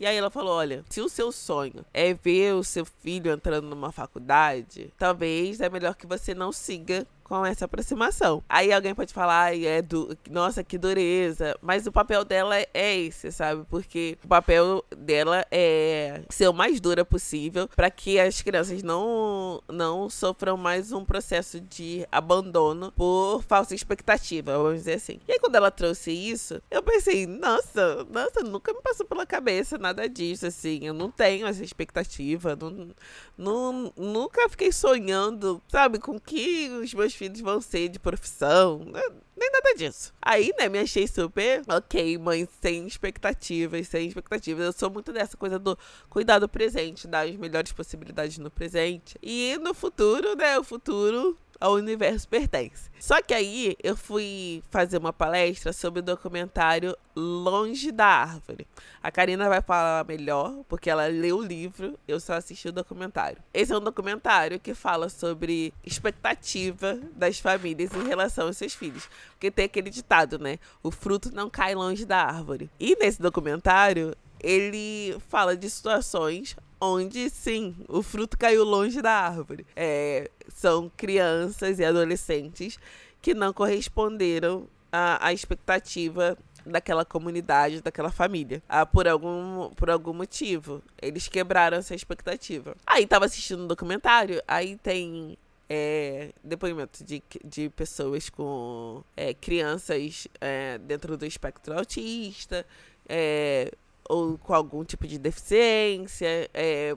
E 0.00 0.06
aí 0.06 0.16
ela 0.16 0.30
falou: 0.30 0.56
olha, 0.56 0.84
se 0.88 1.00
o 1.00 1.08
seu 1.08 1.30
sonho 1.32 1.84
é 1.92 2.14
ver 2.14 2.54
o 2.54 2.64
seu 2.64 2.84
filho 2.84 3.32
entrando 3.32 3.68
numa 3.68 3.92
faculdade, 3.92 4.92
talvez 4.96 5.60
é 5.60 5.68
melhor 5.68 5.94
que 5.94 6.06
você 6.06 6.34
não 6.34 6.52
siga 6.52 7.06
com 7.28 7.44
essa 7.44 7.66
aproximação. 7.66 8.42
Aí 8.48 8.72
alguém 8.72 8.94
pode 8.94 9.12
falar, 9.12 9.56
é 9.56 9.82
do, 9.82 10.16
nossa, 10.30 10.64
que 10.64 10.78
dureza, 10.78 11.56
mas 11.60 11.86
o 11.86 11.92
papel 11.92 12.24
dela 12.24 12.56
é 12.72 12.96
esse, 12.98 13.30
sabe? 13.30 13.64
Porque 13.68 14.16
o 14.24 14.28
papel 14.28 14.84
dela 14.96 15.44
é 15.50 16.22
ser 16.30 16.48
o 16.48 16.54
mais 16.54 16.80
dura 16.80 17.04
possível 17.04 17.68
para 17.68 17.90
que 17.90 18.18
as 18.18 18.40
crianças 18.40 18.82
não 18.82 19.62
não 19.68 20.08
sofram 20.08 20.56
mais 20.56 20.92
um 20.92 21.04
processo 21.04 21.60
de 21.60 22.06
abandono 22.10 22.92
por 22.92 23.42
falsa 23.42 23.74
expectativa, 23.74 24.56
vamos 24.56 24.78
dizer 24.78 24.94
assim. 24.94 25.20
E 25.28 25.32
aí 25.32 25.38
quando 25.38 25.56
ela 25.56 25.70
trouxe 25.70 26.10
isso, 26.10 26.62
eu 26.70 26.82
pensei, 26.82 27.26
nossa, 27.26 28.06
nossa, 28.10 28.40
nunca 28.40 28.72
me 28.72 28.80
passou 28.80 29.06
pela 29.06 29.26
cabeça 29.26 29.76
nada 29.76 30.08
disso, 30.08 30.46
assim, 30.46 30.80
eu 30.82 30.94
não 30.94 31.10
tenho 31.10 31.46
essa 31.46 31.62
expectativa, 31.62 32.56
não, 32.56 32.88
não, 33.36 33.92
nunca 33.96 34.48
fiquei 34.48 34.72
sonhando, 34.72 35.60
sabe, 35.68 35.98
com 35.98 36.18
que 36.18 36.70
os 36.70 36.94
meus 36.94 37.14
filhos 37.18 37.40
vão 37.40 37.60
ser 37.60 37.88
de 37.88 37.98
profissão, 37.98 38.84
né? 38.84 39.02
nem 39.38 39.50
nada 39.50 39.74
disso. 39.74 40.12
Aí, 40.20 40.52
né, 40.58 40.68
me 40.68 40.78
achei 40.78 41.06
super, 41.06 41.62
ok, 41.68 42.18
mãe, 42.18 42.48
sem 42.60 42.86
expectativas, 42.86 43.88
sem 43.88 44.08
expectativas. 44.08 44.66
Eu 44.66 44.72
sou 44.72 44.90
muito 44.90 45.12
dessa 45.12 45.36
coisa 45.36 45.58
do 45.58 45.78
cuidar 46.10 46.38
do 46.38 46.48
presente, 46.48 47.06
dar 47.06 47.26
as 47.26 47.36
melhores 47.36 47.72
possibilidades 47.72 48.38
no 48.38 48.50
presente. 48.50 49.16
E 49.22 49.56
no 49.60 49.72
futuro, 49.72 50.34
né, 50.36 50.58
o 50.58 50.64
futuro 50.64 51.36
ao 51.60 51.74
universo 51.74 52.28
pertence. 52.28 52.90
Só 53.00 53.20
que 53.22 53.34
aí 53.34 53.76
eu 53.82 53.96
fui 53.96 54.62
fazer 54.70 54.98
uma 54.98 55.12
palestra 55.12 55.72
sobre 55.72 56.00
o 56.00 56.02
documentário 56.02 56.96
Longe 57.16 57.90
da 57.90 58.06
Árvore. 58.06 58.66
A 59.02 59.10
Karina 59.10 59.48
vai 59.48 59.60
falar 59.60 60.04
melhor, 60.04 60.62
porque 60.68 60.88
ela 60.88 61.06
leu 61.08 61.38
o 61.38 61.44
livro, 61.44 61.98
eu 62.06 62.20
só 62.20 62.34
assisti 62.34 62.68
o 62.68 62.72
documentário. 62.72 63.42
Esse 63.52 63.72
é 63.72 63.76
um 63.76 63.80
documentário 63.80 64.60
que 64.60 64.72
fala 64.72 65.08
sobre 65.08 65.74
expectativa 65.84 66.98
das 67.16 67.40
famílias 67.40 67.92
em 67.92 68.06
relação 68.06 68.46
aos 68.46 68.56
seus 68.56 68.74
filhos. 68.74 69.08
Porque 69.30 69.50
tem 69.50 69.64
aquele 69.64 69.90
ditado, 69.90 70.38
né? 70.38 70.58
O 70.82 70.90
fruto 70.90 71.34
não 71.34 71.50
cai 71.50 71.74
longe 71.74 72.04
da 72.04 72.22
árvore. 72.22 72.70
E 72.78 72.96
nesse 72.96 73.20
documentário, 73.20 74.14
ele 74.40 75.16
fala 75.28 75.56
de 75.56 75.68
situações 75.68 76.56
onde 76.80 77.28
sim, 77.30 77.74
o 77.88 78.02
fruto 78.02 78.38
caiu 78.38 78.64
longe 78.64 79.00
da 79.02 79.12
árvore. 79.12 79.66
É, 79.74 80.30
são 80.48 80.90
crianças 80.96 81.78
e 81.78 81.84
adolescentes 81.84 82.78
que 83.20 83.34
não 83.34 83.52
corresponderam 83.52 84.68
à, 84.92 85.26
à 85.26 85.32
expectativa 85.32 86.36
daquela 86.64 87.04
comunidade, 87.04 87.80
daquela 87.80 88.10
família. 88.10 88.62
Ah, 88.68 88.86
por 88.86 89.08
algum, 89.08 89.70
por 89.70 89.90
algum 89.90 90.12
motivo. 90.12 90.82
Eles 91.00 91.28
quebraram 91.28 91.78
essa 91.78 91.94
expectativa. 91.94 92.76
Aí 92.86 93.06
tava 93.06 93.24
assistindo 93.24 93.64
um 93.64 93.66
documentário, 93.66 94.42
aí 94.46 94.76
tem 94.76 95.36
é, 95.68 96.32
depoimento 96.42 97.04
de, 97.04 97.22
de 97.44 97.68
pessoas 97.70 98.28
com 98.30 99.02
é, 99.16 99.34
crianças 99.34 100.28
é, 100.40 100.78
dentro 100.78 101.16
do 101.16 101.26
espectro 101.26 101.76
autista, 101.76 102.64
é, 103.08 103.72
ou 104.08 104.38
com 104.38 104.54
algum 104.54 104.84
tipo 104.84 105.06
de 105.06 105.18
deficiência, 105.18 106.50
é, 106.54 106.96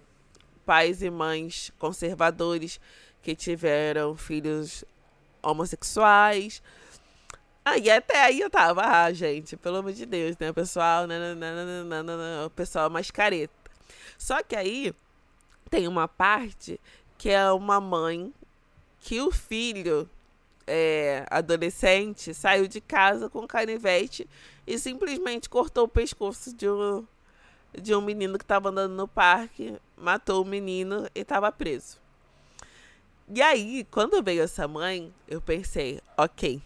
pais 0.65 1.01
e 1.01 1.09
mães 1.09 1.71
conservadores 1.77 2.79
que 3.21 3.35
tiveram 3.35 4.15
filhos 4.15 4.85
homossexuais. 5.43 6.63
E 7.79 7.91
até 7.91 8.23
aí 8.23 8.39
eu 8.39 8.49
tava, 8.49 8.81
ah, 8.81 9.13
gente, 9.13 9.55
pelo 9.55 9.77
amor 9.77 9.93
de 9.93 10.05
Deus, 10.05 10.35
né? 10.39 10.49
O 10.49 10.53
pessoal, 10.53 11.05
o 12.45 12.49
pessoal 12.49 12.89
mais 12.89 13.11
careta. 13.11 13.53
Só 14.17 14.41
que 14.41 14.55
aí 14.55 14.93
tem 15.69 15.87
uma 15.87 16.07
parte 16.07 16.79
que 17.17 17.29
é 17.29 17.51
uma 17.51 17.79
mãe 17.79 18.33
que 18.99 19.21
o 19.21 19.31
filho 19.31 20.09
é, 20.65 21.25
adolescente 21.29 22.33
saiu 22.33 22.67
de 22.67 22.79
casa 22.79 23.29
com 23.29 23.45
canivete 23.45 24.27
e 24.71 24.79
simplesmente 24.79 25.49
cortou 25.49 25.83
o 25.83 25.87
pescoço 25.89 26.55
de 26.55 26.69
um, 26.69 27.05
de 27.77 27.93
um 27.93 27.99
menino 27.99 28.37
que 28.37 28.45
estava 28.45 28.69
andando 28.69 28.93
no 28.93 29.05
parque, 29.05 29.75
matou 29.97 30.41
o 30.41 30.47
menino 30.47 31.09
e 31.13 31.19
estava 31.19 31.51
preso. 31.51 31.99
E 33.27 33.41
aí, 33.41 33.85
quando 33.91 34.23
veio 34.23 34.41
essa 34.41 34.69
mãe, 34.69 35.13
eu 35.27 35.41
pensei, 35.41 35.99
ok, 36.17 36.61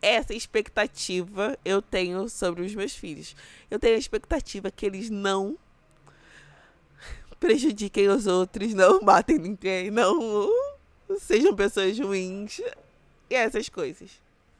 essa 0.00 0.34
expectativa 0.34 1.56
eu 1.64 1.80
tenho 1.80 2.28
sobre 2.28 2.64
os 2.64 2.74
meus 2.74 2.96
filhos. 2.96 3.36
Eu 3.70 3.78
tenho 3.78 3.94
a 3.94 4.00
expectativa 4.00 4.68
que 4.68 4.84
eles 4.84 5.08
não 5.08 5.56
prejudiquem 7.38 8.08
os 8.08 8.26
outros, 8.26 8.74
não 8.74 8.98
matem 9.02 9.38
ninguém, 9.38 9.92
não 9.92 10.50
sejam 11.20 11.54
pessoas 11.54 11.96
ruins 12.00 12.60
e 13.30 13.34
essas 13.36 13.68
coisas 13.68 14.10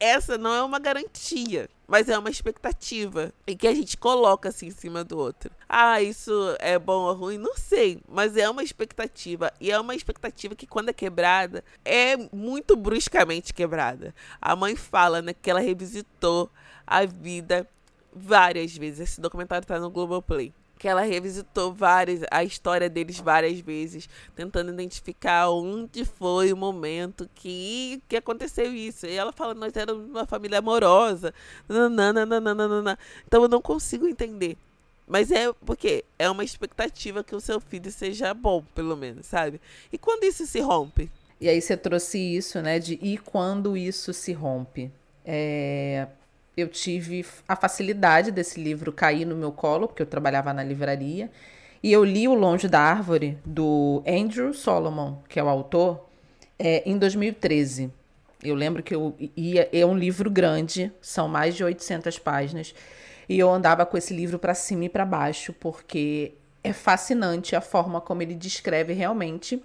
essa 0.03 0.37
não 0.37 0.53
é 0.53 0.61
uma 0.61 0.79
garantia, 0.79 1.69
mas 1.87 2.09
é 2.09 2.17
uma 2.17 2.29
expectativa 2.29 3.31
em 3.47 3.55
que 3.55 3.65
a 3.65 3.73
gente 3.73 3.95
coloca 3.95 4.49
assim 4.49 4.67
em 4.67 4.71
cima 4.71 5.01
do 5.01 5.17
outro. 5.17 5.49
Ah, 5.67 6.01
isso 6.01 6.31
é 6.59 6.77
bom 6.77 7.03
ou 7.03 7.13
ruim? 7.13 7.37
Não 7.37 7.55
sei, 7.55 8.01
mas 8.07 8.35
é 8.35 8.49
uma 8.49 8.63
expectativa 8.63 9.51
e 9.61 9.71
é 9.71 9.79
uma 9.79 9.95
expectativa 9.95 10.55
que 10.55 10.67
quando 10.67 10.89
é 10.89 10.93
quebrada 10.93 11.63
é 11.85 12.17
muito 12.33 12.75
bruscamente 12.75 13.53
quebrada. 13.53 14.13
A 14.41 14.55
mãe 14.57 14.75
fala 14.75 15.21
né, 15.21 15.33
que 15.33 15.49
ela 15.49 15.61
revisitou 15.61 16.49
a 16.85 17.05
vida 17.05 17.65
várias 18.11 18.75
vezes. 18.75 19.11
Esse 19.11 19.21
documentário 19.21 19.63
está 19.63 19.79
no 19.79 19.89
Globoplay 19.89 20.53
que 20.83 20.87
ela 20.89 21.03
revisitou 21.03 21.73
várias 21.73 22.23
a 22.29 22.43
história 22.43 22.89
deles 22.89 23.17
várias 23.17 23.57
vezes, 23.61 24.09
tentando 24.35 24.69
identificar 24.69 25.49
onde 25.49 26.03
foi 26.03 26.51
o 26.51 26.57
momento 26.57 27.29
que, 27.33 28.03
que 28.05 28.17
aconteceu 28.17 28.73
isso. 28.73 29.05
E 29.05 29.13
ela 29.13 29.31
fala, 29.31 29.53
nós 29.53 29.73
éramos 29.77 30.09
uma 30.09 30.25
família 30.25 30.59
amorosa. 30.59 31.33
Nananana. 31.69 32.99
Então 33.25 33.43
eu 33.43 33.47
não 33.47 33.61
consigo 33.61 34.09
entender. 34.09 34.57
Mas 35.07 35.31
é 35.31 35.53
porque 35.65 36.03
é 36.19 36.29
uma 36.29 36.43
expectativa 36.43 37.23
que 37.23 37.33
o 37.33 37.39
seu 37.39 37.61
filho 37.61 37.89
seja 37.89 38.33
bom, 38.33 38.61
pelo 38.75 38.97
menos, 38.97 39.25
sabe? 39.25 39.61
E 39.89 39.97
quando 39.97 40.25
isso 40.25 40.45
se 40.45 40.59
rompe? 40.59 41.09
E 41.39 41.47
aí 41.47 41.61
você 41.61 41.77
trouxe 41.77 42.19
isso, 42.19 42.61
né? 42.61 42.77
De 42.77 42.99
e 43.01 43.17
quando 43.17 43.77
isso 43.77 44.11
se 44.11 44.33
rompe? 44.33 44.91
É, 45.23 46.07
eu 46.55 46.67
tive 46.67 47.25
a 47.47 47.55
facilidade 47.55 48.31
desse 48.31 48.61
livro 48.61 48.91
cair 48.91 49.25
no 49.25 49.35
meu 49.35 49.51
colo, 49.51 49.87
porque 49.87 50.01
eu 50.01 50.07
trabalhava 50.07 50.53
na 50.53 50.63
livraria. 50.63 51.31
E 51.81 51.91
eu 51.91 52.03
li 52.03 52.27
O 52.27 52.33
Longe 52.33 52.67
da 52.67 52.79
Árvore, 52.79 53.37
do 53.43 54.03
Andrew 54.07 54.53
Solomon, 54.53 55.17
que 55.27 55.39
é 55.39 55.43
o 55.43 55.49
autor, 55.49 56.07
é, 56.57 56.83
em 56.89 56.97
2013. 56.97 57.91
Eu 58.43 58.55
lembro 58.55 58.83
que 58.83 58.93
eu 58.93 59.15
ia. 59.35 59.67
É 59.71 59.85
um 59.85 59.97
livro 59.97 60.29
grande, 60.29 60.91
são 61.01 61.27
mais 61.27 61.55
de 61.55 61.63
800 61.63 62.19
páginas. 62.19 62.73
E 63.27 63.39
eu 63.39 63.49
andava 63.49 63.85
com 63.85 63.97
esse 63.97 64.13
livro 64.13 64.37
para 64.37 64.53
cima 64.53 64.85
e 64.85 64.89
para 64.89 65.05
baixo, 65.05 65.53
porque 65.53 66.33
é 66.63 66.71
fascinante 66.71 67.55
a 67.55 67.61
forma 67.61 67.99
como 67.99 68.21
ele 68.21 68.35
descreve 68.35 68.93
realmente 68.93 69.61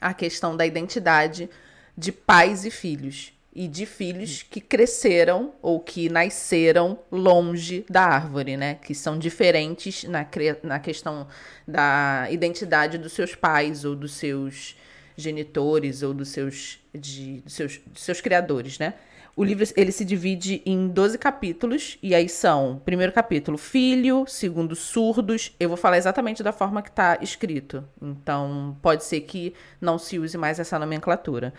a 0.00 0.12
questão 0.12 0.56
da 0.56 0.66
identidade 0.66 1.48
de 1.96 2.10
pais 2.10 2.64
e 2.64 2.70
filhos 2.70 3.32
e 3.54 3.68
de 3.68 3.84
filhos 3.84 4.42
que 4.42 4.60
cresceram 4.60 5.52
ou 5.60 5.78
que 5.78 6.08
nasceram 6.08 6.98
longe 7.10 7.84
da 7.88 8.02
árvore, 8.02 8.56
né? 8.56 8.76
Que 8.76 8.94
são 8.94 9.18
diferentes 9.18 10.04
na, 10.04 10.26
na 10.62 10.78
questão 10.78 11.26
da 11.68 12.28
identidade 12.30 12.96
dos 12.96 13.12
seus 13.12 13.34
pais 13.34 13.84
ou 13.84 13.94
dos 13.94 14.14
seus 14.14 14.76
genitores 15.16 16.02
ou 16.02 16.14
dos 16.14 16.28
seus, 16.28 16.78
de, 16.94 17.40
dos 17.40 17.52
seus, 17.52 17.78
dos 17.86 18.02
seus 18.02 18.20
criadores, 18.20 18.78
né? 18.78 18.94
O 19.34 19.42
livro 19.42 19.64
ele 19.76 19.90
se 19.90 20.04
divide 20.04 20.60
em 20.66 20.88
12 20.88 21.16
capítulos, 21.16 21.98
e 22.02 22.14
aí 22.14 22.28
são, 22.28 22.82
primeiro 22.84 23.12
capítulo, 23.12 23.56
filho, 23.56 24.26
segundo, 24.28 24.76
surdos. 24.76 25.54
Eu 25.58 25.70
vou 25.70 25.78
falar 25.78 25.96
exatamente 25.96 26.42
da 26.42 26.52
forma 26.52 26.82
que 26.82 26.90
está 26.90 27.16
escrito. 27.18 27.82
Então, 28.00 28.76
pode 28.82 29.04
ser 29.04 29.22
que 29.22 29.54
não 29.80 29.98
se 29.98 30.18
use 30.18 30.36
mais 30.36 30.58
essa 30.58 30.78
nomenclatura. 30.78 31.54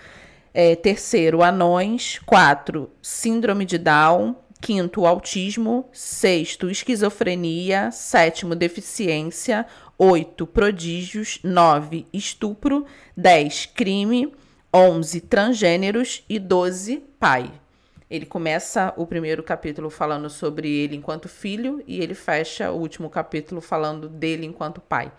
É, 0.54 0.76
terceiro, 0.76 1.42
anões. 1.42 2.20
Quatro, 2.26 2.92
síndrome 3.02 3.66
de 3.66 3.78
Down. 3.78 4.36
Quinto, 4.62 5.06
autismo. 5.06 5.90
Sexto, 5.92 6.70
esquizofrenia. 6.70 7.90
Sétimo, 7.92 8.56
deficiência. 8.56 9.66
Oito, 9.98 10.46
prodígios. 10.46 11.40
Nove, 11.44 12.06
estupro. 12.14 12.86
Dez, 13.18 13.66
crime. 13.66 14.32
Onze, 14.72 15.22
transgêneros. 15.22 16.24
E 16.30 16.38
doze, 16.38 17.04
pai. 17.20 17.52
Ele 18.14 18.28
começa 18.28 18.94
o 18.96 19.08
primeiro 19.08 19.42
capítulo 19.42 19.90
falando 19.90 20.30
sobre 20.30 20.70
ele 20.70 20.96
enquanto 20.96 21.28
filho 21.28 21.84
e 21.88 22.00
ele 22.00 22.14
fecha 22.14 22.70
o 22.70 22.78
último 22.78 23.10
capítulo 23.10 23.60
falando 23.60 24.08
dele 24.08 24.46
enquanto 24.46 24.80
pai. 24.80 25.12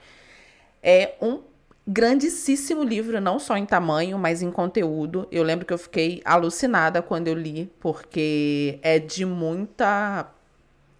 É 0.81 1.14
um 1.20 1.40
grandíssimo 1.87 2.83
livro, 2.83 3.20
não 3.20 3.38
só 3.38 3.57
em 3.57 3.66
tamanho, 3.66 4.18
mas 4.18 4.42
em 4.42 4.51
conteúdo. 4.51 5.29
Eu 5.31 5.42
lembro 5.42 5.66
que 5.66 5.73
eu 5.73 5.79
fiquei 5.79 6.23
alucinada 6.25 7.03
quando 7.03 7.29
eu 7.29 7.35
li, 7.35 7.70
porque 7.79 8.79
é 8.83 8.99
de 8.99 9.25
muita 9.25 10.31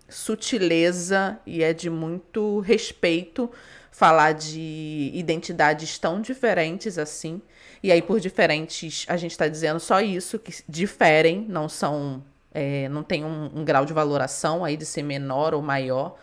sutileza 0.09 1.39
e 1.47 1.63
é 1.63 1.73
de 1.73 1.89
muito 1.89 2.61
respeito 2.61 3.51
falar 3.91 4.33
de 4.33 5.11
identidades 5.15 5.99
tão 5.99 6.21
diferentes 6.21 6.99
assim. 6.99 7.41
E 7.83 7.93
aí, 7.93 8.03
por 8.03 8.19
diferentes, 8.19 9.05
a 9.09 9.17
gente 9.17 9.33
está 9.33 9.47
dizendo 9.47 9.79
só 9.79 10.01
isso, 10.01 10.39
que 10.39 10.53
diferem, 10.69 11.47
não 11.49 11.69
são. 11.69 12.23
É, 12.53 12.89
não 12.89 13.03
tem 13.03 13.25
um, 13.25 13.51
um 13.55 13.65
grau 13.65 13.85
de 13.85 13.93
valoração 13.93 14.65
aí 14.65 14.77
de 14.77 14.87
ser 14.87 15.03
menor 15.03 15.55
ou 15.55 15.63
maior. 15.63 16.17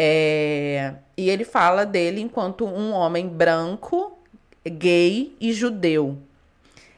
É, 0.00 0.94
e 1.16 1.28
ele 1.28 1.44
fala 1.44 1.84
dele 1.84 2.20
enquanto 2.20 2.64
um 2.64 2.92
homem 2.92 3.26
branco, 3.26 4.16
gay 4.64 5.34
e 5.40 5.52
judeu. 5.52 6.16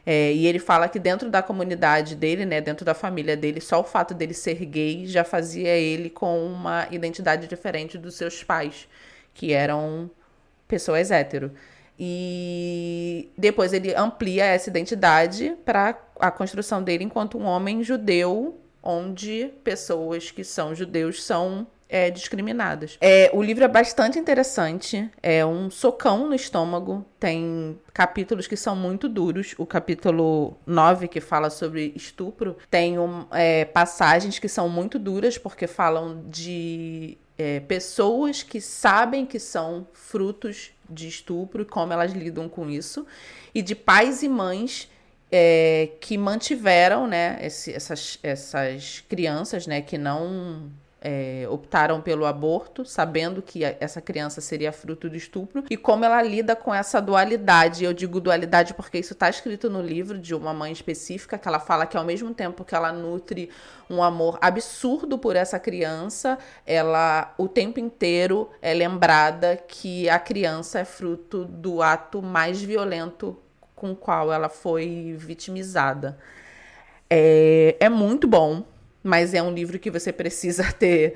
É, 0.04 0.34
e 0.34 0.46
ele 0.46 0.58
fala 0.58 0.86
que 0.86 0.98
dentro 0.98 1.30
da 1.30 1.42
comunidade 1.42 2.14
dele, 2.14 2.44
né, 2.44 2.60
dentro 2.60 2.84
da 2.84 2.92
família 2.92 3.34
dele, 3.38 3.58
só 3.58 3.80
o 3.80 3.84
fato 3.84 4.12
dele 4.12 4.34
ser 4.34 4.62
gay 4.66 5.06
já 5.06 5.24
fazia 5.24 5.70
ele 5.70 6.10
com 6.10 6.44
uma 6.44 6.88
identidade 6.90 7.46
diferente 7.46 7.96
dos 7.96 8.16
seus 8.16 8.44
pais, 8.44 8.86
que 9.32 9.54
eram 9.54 10.10
pessoas 10.68 11.10
hétero. 11.10 11.52
E 11.98 13.30
depois 13.36 13.72
ele 13.72 13.94
amplia 13.94 14.44
essa 14.44 14.68
identidade 14.68 15.56
para 15.64 15.98
a 16.18 16.30
construção 16.30 16.82
dele 16.82 17.04
enquanto 17.04 17.38
um 17.38 17.44
homem 17.44 17.82
judeu, 17.82 18.60
onde 18.82 19.50
pessoas 19.64 20.30
que 20.30 20.44
são 20.44 20.74
judeus 20.74 21.22
são 21.22 21.66
é, 21.90 22.08
discriminadas. 22.08 22.96
É, 23.00 23.28
o 23.34 23.42
livro 23.42 23.64
é 23.64 23.68
bastante 23.68 24.18
interessante, 24.18 25.10
é 25.20 25.44
um 25.44 25.68
socão 25.68 26.28
no 26.28 26.34
estômago, 26.34 27.04
tem 27.18 27.78
capítulos 27.92 28.46
que 28.46 28.56
são 28.56 28.76
muito 28.76 29.08
duros. 29.08 29.54
O 29.58 29.66
capítulo 29.66 30.56
9, 30.64 31.08
que 31.08 31.20
fala 31.20 31.50
sobre 31.50 31.92
estupro, 31.96 32.56
tem 32.70 32.98
um, 32.98 33.26
é, 33.32 33.64
passagens 33.64 34.38
que 34.38 34.48
são 34.48 34.68
muito 34.68 34.98
duras, 34.98 35.36
porque 35.36 35.66
falam 35.66 36.22
de 36.28 37.18
é, 37.36 37.58
pessoas 37.58 38.44
que 38.44 38.60
sabem 38.60 39.26
que 39.26 39.40
são 39.40 39.86
frutos 39.92 40.70
de 40.88 41.08
estupro 41.08 41.62
e 41.62 41.64
como 41.64 41.92
elas 41.92 42.12
lidam 42.12 42.48
com 42.48 42.70
isso, 42.70 43.04
e 43.52 43.60
de 43.62 43.74
pais 43.74 44.22
e 44.22 44.28
mães 44.28 44.88
é, 45.32 45.90
que 46.00 46.16
mantiveram 46.16 47.06
né, 47.06 47.38
esse, 47.40 47.72
essas, 47.72 48.18
essas 48.22 49.00
crianças 49.08 49.66
né, 49.66 49.80
que 49.80 49.96
não 49.96 50.70
é, 51.00 51.46
optaram 51.48 52.00
pelo 52.00 52.26
aborto, 52.26 52.84
sabendo 52.84 53.40
que 53.40 53.64
essa 53.64 54.00
criança 54.00 54.40
seria 54.40 54.70
fruto 54.70 55.08
do 55.08 55.16
estupro, 55.16 55.64
e 55.70 55.76
como 55.76 56.04
ela 56.04 56.22
lida 56.22 56.54
com 56.54 56.74
essa 56.74 57.00
dualidade. 57.00 57.84
Eu 57.84 57.94
digo 57.94 58.20
dualidade 58.20 58.74
porque 58.74 58.98
isso 58.98 59.14
está 59.14 59.30
escrito 59.30 59.70
no 59.70 59.80
livro 59.80 60.18
de 60.18 60.34
uma 60.34 60.52
mãe 60.52 60.72
específica, 60.72 61.38
que 61.38 61.48
ela 61.48 61.58
fala 61.58 61.86
que 61.86 61.96
ao 61.96 62.04
mesmo 62.04 62.34
tempo 62.34 62.64
que 62.64 62.74
ela 62.74 62.92
nutre 62.92 63.48
um 63.88 64.02
amor 64.02 64.38
absurdo 64.40 65.18
por 65.18 65.34
essa 65.34 65.58
criança, 65.58 66.38
ela 66.66 67.34
o 67.38 67.48
tempo 67.48 67.80
inteiro 67.80 68.50
é 68.60 68.74
lembrada 68.74 69.56
que 69.56 70.08
a 70.08 70.18
criança 70.18 70.80
é 70.80 70.84
fruto 70.84 71.44
do 71.44 71.82
ato 71.82 72.22
mais 72.22 72.62
violento 72.62 73.36
com 73.74 73.92
o 73.92 73.96
qual 73.96 74.30
ela 74.32 74.48
foi 74.50 75.16
vitimizada. 75.18 76.18
É, 77.08 77.76
é 77.80 77.88
muito 77.88 78.28
bom 78.28 78.64
mas 79.02 79.34
é 79.34 79.42
um 79.42 79.52
livro 79.52 79.78
que 79.78 79.90
você 79.90 80.12
precisa 80.12 80.70
ter 80.72 81.14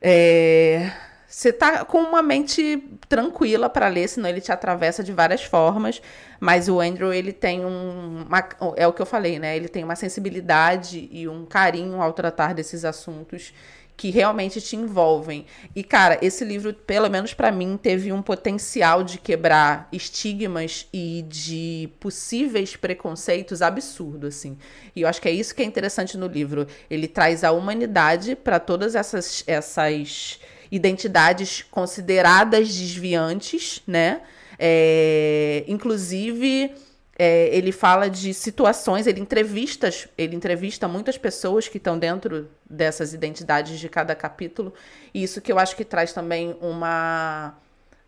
é, 0.00 0.92
você 1.28 1.52
tá 1.52 1.84
com 1.84 1.98
uma 1.98 2.22
mente 2.22 2.82
tranquila 3.06 3.68
para 3.68 3.86
ler, 3.88 4.08
senão 4.08 4.30
ele 4.30 4.40
te 4.40 4.50
atravessa 4.50 5.04
de 5.04 5.12
várias 5.12 5.44
formas. 5.44 6.00
Mas 6.40 6.68
o 6.68 6.80
Andrew, 6.80 7.12
ele 7.12 7.34
tem 7.34 7.66
um. 7.66 8.24
Uma, 8.26 8.48
é 8.76 8.86
o 8.86 8.92
que 8.94 9.02
eu 9.02 9.06
falei, 9.06 9.38
né? 9.38 9.54
Ele 9.54 9.68
tem 9.68 9.84
uma 9.84 9.94
sensibilidade 9.94 11.06
e 11.12 11.28
um 11.28 11.44
carinho 11.44 12.00
ao 12.00 12.14
tratar 12.14 12.54
desses 12.54 12.82
assuntos 12.82 13.52
que 13.98 14.10
realmente 14.10 14.60
te 14.60 14.76
envolvem. 14.76 15.44
E, 15.74 15.82
cara, 15.82 16.18
esse 16.22 16.44
livro, 16.44 16.72
pelo 16.72 17.10
menos 17.10 17.34
para 17.34 17.50
mim, 17.50 17.76
teve 17.76 18.12
um 18.12 18.22
potencial 18.22 19.02
de 19.02 19.18
quebrar 19.18 19.88
estigmas 19.92 20.86
e 20.92 21.24
de 21.28 21.90
possíveis 21.98 22.76
preconceitos 22.76 23.60
absurdo, 23.60 24.28
assim. 24.28 24.56
E 24.94 25.02
eu 25.02 25.08
acho 25.08 25.20
que 25.20 25.28
é 25.28 25.32
isso 25.32 25.52
que 25.52 25.62
é 25.62 25.64
interessante 25.64 26.16
no 26.16 26.28
livro. 26.28 26.64
Ele 26.88 27.08
traz 27.08 27.42
a 27.42 27.50
humanidade 27.50 28.36
para 28.36 28.60
todas 28.60 28.94
essas, 28.94 29.42
essas 29.48 30.38
identidades 30.70 31.66
consideradas 31.68 32.72
desviantes, 32.72 33.82
né? 33.84 34.20
É, 34.60 35.64
inclusive 35.66 36.72
é, 37.18 37.48
ele 37.54 37.72
fala 37.72 38.08
de 38.08 38.32
situações, 38.32 39.06
ele 39.08 39.20
entrevista, 39.20 39.90
ele 40.16 40.36
entrevista 40.36 40.86
muitas 40.86 41.18
pessoas 41.18 41.66
que 41.66 41.78
estão 41.78 41.98
dentro 41.98 42.48
dessas 42.70 43.12
identidades 43.12 43.80
de 43.80 43.88
cada 43.88 44.14
capítulo, 44.14 44.72
e 45.12 45.24
isso 45.24 45.40
que 45.40 45.50
eu 45.50 45.58
acho 45.58 45.74
que 45.74 45.84
traz 45.84 46.12
também 46.12 46.56
uma 46.60 47.56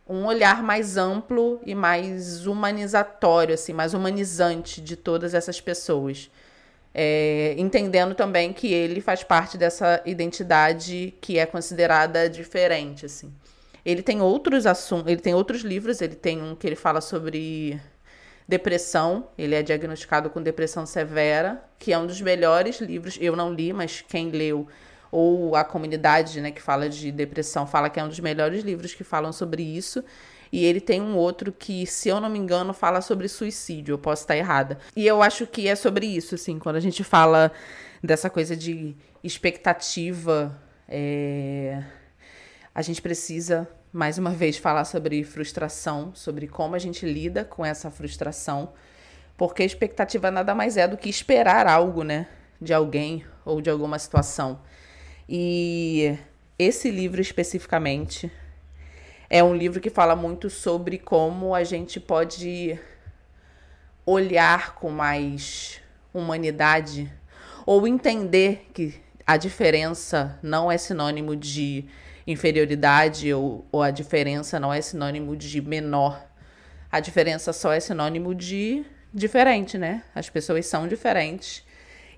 um 0.09 0.27
olhar 0.27 0.61
mais 0.61 0.97
amplo 0.97 1.61
e 1.65 1.73
mais 1.73 2.45
humanizatório, 2.45 3.55
assim, 3.55 3.73
mais 3.73 3.95
humanizante 3.95 4.81
de 4.81 4.97
todas 4.97 5.35
essas 5.35 5.61
pessoas. 5.61 6.29
É, 6.93 7.55
entendendo 7.57 8.17
também 8.17 8.53
que 8.53 8.73
ele 8.73 9.01
faz 9.01 9.23
parte 9.23 9.57
dessa 9.57 10.03
identidade 10.05 11.15
que 11.21 11.39
é 11.39 11.47
considerada 11.47 12.29
diferente, 12.29 13.07
assim. 13.07 13.33
Ele 13.87 14.03
tem 14.03 14.21
outros 14.21 14.67
assuntos, 14.67 15.07
ele 15.07 15.21
tem 15.21 15.33
outros 15.33 15.61
livros, 15.63 16.01
ele 16.01 16.17
tem 16.17 16.43
um 16.43 16.57
que 16.57 16.67
ele 16.67 16.75
fala 16.75 17.01
sobre 17.01 17.81
depressão. 18.51 19.29
Ele 19.39 19.55
é 19.55 19.63
diagnosticado 19.63 20.29
com 20.29 20.43
depressão 20.43 20.85
severa, 20.85 21.63
que 21.79 21.93
é 21.93 21.99
um 21.99 22.07
dos 22.07 22.21
melhores 22.21 22.81
livros. 22.81 23.17
Eu 23.21 23.37
não 23.37 23.55
li, 23.55 23.73
mas 23.73 24.05
quem 24.07 24.31
leu 24.31 24.67
ou 25.13 25.57
a 25.57 25.65
comunidade, 25.65 26.41
né, 26.41 26.51
que 26.53 26.63
fala 26.63 26.89
de 26.89 27.11
depressão, 27.11 27.67
fala 27.67 27.91
que 27.91 27.99
é 27.99 28.05
um 28.05 28.09
dos 28.09 28.21
melhores 28.21 28.63
livros 28.63 28.95
que 28.95 29.03
falam 29.03 29.33
sobre 29.33 29.63
isso. 29.63 30.05
E 30.53 30.65
ele 30.65 30.81
tem 30.81 31.01
um 31.01 31.17
outro 31.17 31.53
que, 31.53 31.87
se 31.87 32.09
eu 32.09 32.21
não 32.21 32.29
me 32.29 32.39
engano, 32.39 32.73
fala 32.73 33.01
sobre 33.01 33.29
suicídio. 33.29 33.95
Eu 33.95 33.99
posso 33.99 34.23
estar 34.23 34.37
errada. 34.37 34.79
E 34.97 35.07
eu 35.07 35.23
acho 35.23 35.47
que 35.47 35.69
é 35.69 35.77
sobre 35.77 36.07
isso, 36.07 36.35
assim, 36.35 36.59
quando 36.59 36.77
a 36.77 36.81
gente 36.81 37.05
fala 37.05 37.53
dessa 38.03 38.29
coisa 38.29 38.57
de 38.57 38.97
expectativa, 39.23 40.61
é... 40.89 41.85
a 42.75 42.83
gente 42.83 43.01
precisa 43.01 43.69
mais 43.93 44.19
uma 44.19 44.31
vez 44.31 44.57
falar 44.57 44.85
sobre 44.85 45.25
frustração, 45.25 46.13
sobre 46.15 46.47
como 46.47 46.77
a 46.77 46.79
gente 46.79 47.05
lida 47.05 47.45
com 47.45 47.65
essa 47.67 47.91
frustração, 47.91 48.73
porque 49.37 49.65
expectativa 49.65 50.31
nada 50.31 50.55
mais 50.55 50.77
é 50.77 50.87
do 50.87 50.97
que 50.97 51.09
esperar 51.09 51.67
algo, 51.67 52.05
né, 52.05 52.29
de 52.61 52.73
alguém 52.73 53.25
ou 53.45 53.61
de 53.61 53.69
alguma 53.69 53.99
situação. 53.99 54.61
E 55.29 56.17
esse 56.59 56.91
livro 56.91 57.21
especificamente 57.21 58.31
é 59.29 59.43
um 59.43 59.55
livro 59.55 59.81
que 59.81 59.91
fala 59.91 60.15
muito 60.15 60.49
sobre 60.49 60.99
como 60.99 61.55
a 61.55 61.65
gente 61.65 61.99
pode 61.99 62.79
olhar 64.07 64.75
com 64.75 64.91
mais 64.91 65.81
humanidade 66.15 67.13
ou 67.67 67.89
entender 67.89 68.69
que 68.73 69.01
a 69.27 69.37
diferença 69.37 70.39
não 70.43 70.71
é 70.71 70.79
sinônimo 70.79 71.35
de 71.35 71.87
inferioridade 72.31 73.33
ou, 73.33 73.67
ou 73.71 73.83
a 73.83 73.91
diferença 73.91 74.59
não 74.59 74.73
é 74.73 74.81
sinônimo 74.81 75.37
de 75.37 75.61
menor. 75.61 76.27
A 76.91 77.01
diferença 77.01 77.53
só 77.53 77.73
é 77.73 77.81
sinônimo 77.81 78.35
de 78.35 78.85
diferente, 79.13 79.77
né? 79.77 80.03
As 80.15 80.31
pessoas 80.31 80.67
são 80.67 80.87
diferentes 80.87 81.65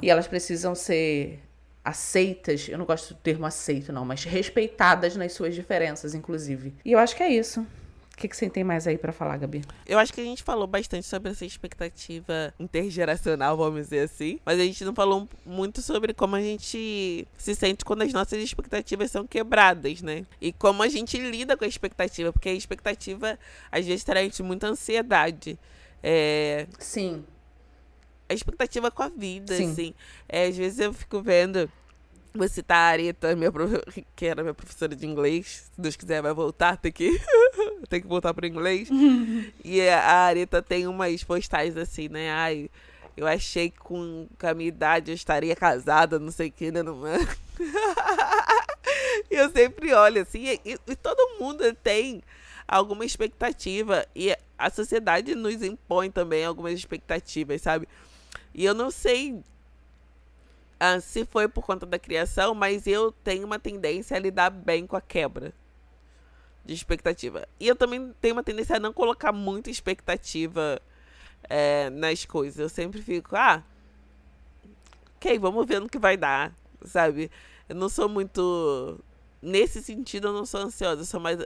e 0.01 0.11
elas 0.11 0.27
precisam 0.27 0.75
ser 0.75 1.41
aceitas. 1.85 2.69
Eu 2.69 2.79
não 2.79 2.85
gosto 2.85 3.15
do 3.15 3.21
termo 3.21 3.47
aceito, 3.47 3.93
não, 3.93 4.05
mas 4.05 4.25
respeitadas 4.25 5.17
nas 5.17 5.33
suas 5.33 5.55
diferenças, 5.55 6.15
inclusive. 6.15 6.75
E 6.85 6.93
eu 6.93 6.99
acho 6.99 7.17
que 7.17 7.23
é 7.23 7.31
isso. 7.31 7.67
O 8.13 8.17
que, 8.23 8.29
que 8.29 8.37
você 8.37 8.49
tem 8.49 8.63
mais 8.63 8.87
aí 8.87 8.99
para 8.99 9.11
falar, 9.11 9.39
Gabi? 9.39 9.63
Eu 9.87 9.99
acho 9.99 10.13
que 10.13 10.21
a 10.21 10.25
gente 10.25 10.43
falou 10.43 10.67
bastante 10.67 11.07
sobre 11.07 11.33
essa 11.33 11.45
expectativa 11.45 12.55
intergeracional, 12.61 13.57
vamos 13.57 13.85
dizer 13.85 14.01
assim. 14.01 14.39
Mas 14.45 14.61
a 14.61 14.63
gente 14.63 14.85
não 14.85 14.95
falou 14.95 15.29
muito 15.45 15.81
sobre 15.81 16.13
como 16.13 16.37
a 16.37 16.41
gente 16.41 17.27
se 17.37 17.55
sente 17.55 17.85
quando 17.85 18.03
as 18.03 18.13
nossas 18.13 18.39
expectativas 18.41 19.11
são 19.11 19.27
quebradas, 19.27 20.03
né? 20.03 20.27
E 20.41 20.53
como 20.53 20.83
a 20.83 20.89
gente 20.89 21.19
lida 21.19 21.57
com 21.57 21.65
a 21.65 21.69
expectativa. 21.69 22.33
Porque 22.33 22.51
a 22.51 22.55
expectativa, 22.55 23.39
às 23.73 23.87
vezes, 23.87 24.05
traz 24.05 24.39
muita 24.41 24.69
ansiedade. 24.69 25.59
É... 26.03 26.67
Sim. 26.79 27.25
A 28.29 28.35
expectativa 28.35 28.91
com 28.91 29.03
a 29.03 29.09
vida, 29.09 29.57
Sim. 29.57 29.73
assim. 29.73 29.95
É, 30.29 30.47
às 30.47 30.57
vezes 30.57 30.79
eu 30.79 30.93
fico 30.93 31.21
vendo 31.23 31.69
Vou 32.35 32.49
citar 32.49 32.79
a 32.79 32.93
Areta, 32.93 33.37
minha 33.37 33.53
prof... 33.53 33.75
que 34.17 34.25
era 34.25 34.43
minha 34.43 34.55
professora 34.55 34.97
de 34.97 35.07
inglês. 35.07 35.71
Se 35.75 35.81
Deus 35.81 35.97
quiser, 35.97 36.23
vai 36.23 36.33
voltar, 36.33 36.79
tem 36.79 36.91
que, 36.91 37.21
tem 37.91 38.01
que 38.01 38.07
voltar 38.07 38.33
para 38.33 38.47
inglês. 38.47 38.89
e 39.63 39.87
a 39.89 40.03
Areta 40.03 40.63
tem 40.63 40.87
umas 40.87 41.23
postais 41.23 41.77
assim, 41.77 42.09
né? 42.09 42.31
Ai, 42.31 42.71
eu 43.15 43.27
achei 43.27 43.69
que 43.69 43.79
com, 43.79 44.27
com 44.39 44.47
a 44.47 44.55
minha 44.55 44.69
idade 44.69 45.11
eu 45.11 45.15
estaria 45.15 45.55
casada, 45.55 46.19
não 46.19 46.31
sei 46.31 46.49
o 46.49 46.53
que, 46.53 46.73
né? 46.73 46.83
Não 46.83 47.07
é? 47.07 47.19
e 49.31 49.35
eu 49.35 49.51
sempre 49.51 49.93
olho 49.93 50.23
assim, 50.23 50.59
e, 50.65 50.79
e 50.87 50.97
todo 50.97 51.39
mundo 51.39 51.63
tem 51.83 52.23
alguma 52.67 53.05
expectativa. 53.05 54.07
E 54.17 54.35
a 54.57 54.71
sociedade 54.71 55.35
nos 55.35 55.63
impõe 55.63 56.11
também 56.11 56.47
algumas 56.47 56.73
expectativas, 56.73 57.61
sabe? 57.61 57.87
E 58.55 58.65
eu 58.65 58.73
não 58.73 58.91
sei 58.91 59.43
ah, 60.85 61.01
se 61.01 61.25
foi 61.25 61.47
por 61.47 61.65
conta 61.65 61.87
da 61.87 61.97
criação, 61.97 62.57
mas 62.57 62.89
eu 62.89 63.13
tenho 63.13 63.47
uma 63.47 63.57
tendência 63.57 64.17
a 64.17 64.21
lidar 64.21 64.51
bem 64.51 64.85
com 64.85 64.97
a 64.97 65.01
quebra 65.01 65.55
de 66.65 66.75
expectativa. 66.75 67.47
E 67.61 67.69
eu 67.69 67.77
também 67.77 68.13
tenho 68.21 68.35
uma 68.35 68.43
tendência 68.43 68.75
a 68.75 68.81
não 68.81 68.93
colocar 68.93 69.31
muita 69.31 69.71
expectativa 69.71 70.83
é, 71.45 71.89
nas 71.89 72.25
coisas. 72.25 72.59
Eu 72.59 72.69
sempre 72.69 73.01
fico, 73.01 73.37
ah, 73.37 73.63
ok, 75.15 75.39
vamos 75.39 75.65
ver 75.69 75.81
no 75.81 75.89
que 75.89 76.01
vai 76.01 76.17
dar, 76.17 76.53
sabe? 76.85 77.31
Eu 77.69 77.77
não 77.77 77.89
sou 77.89 78.09
muito. 78.09 78.99
Nesse 79.41 79.81
sentido, 79.85 80.29
eu 80.29 80.33
não 80.33 80.45
sou 80.45 80.63
ansiosa. 80.63 81.03
Eu 81.03 81.07
sou 81.07 81.21
mais. 81.21 81.39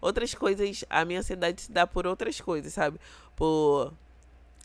Outras 0.00 0.34
coisas. 0.34 0.84
A 0.88 1.04
minha 1.04 1.18
ansiedade 1.18 1.62
se 1.62 1.72
dá 1.72 1.84
por 1.84 2.06
outras 2.06 2.40
coisas, 2.40 2.72
sabe? 2.72 3.00
Por 3.34 3.92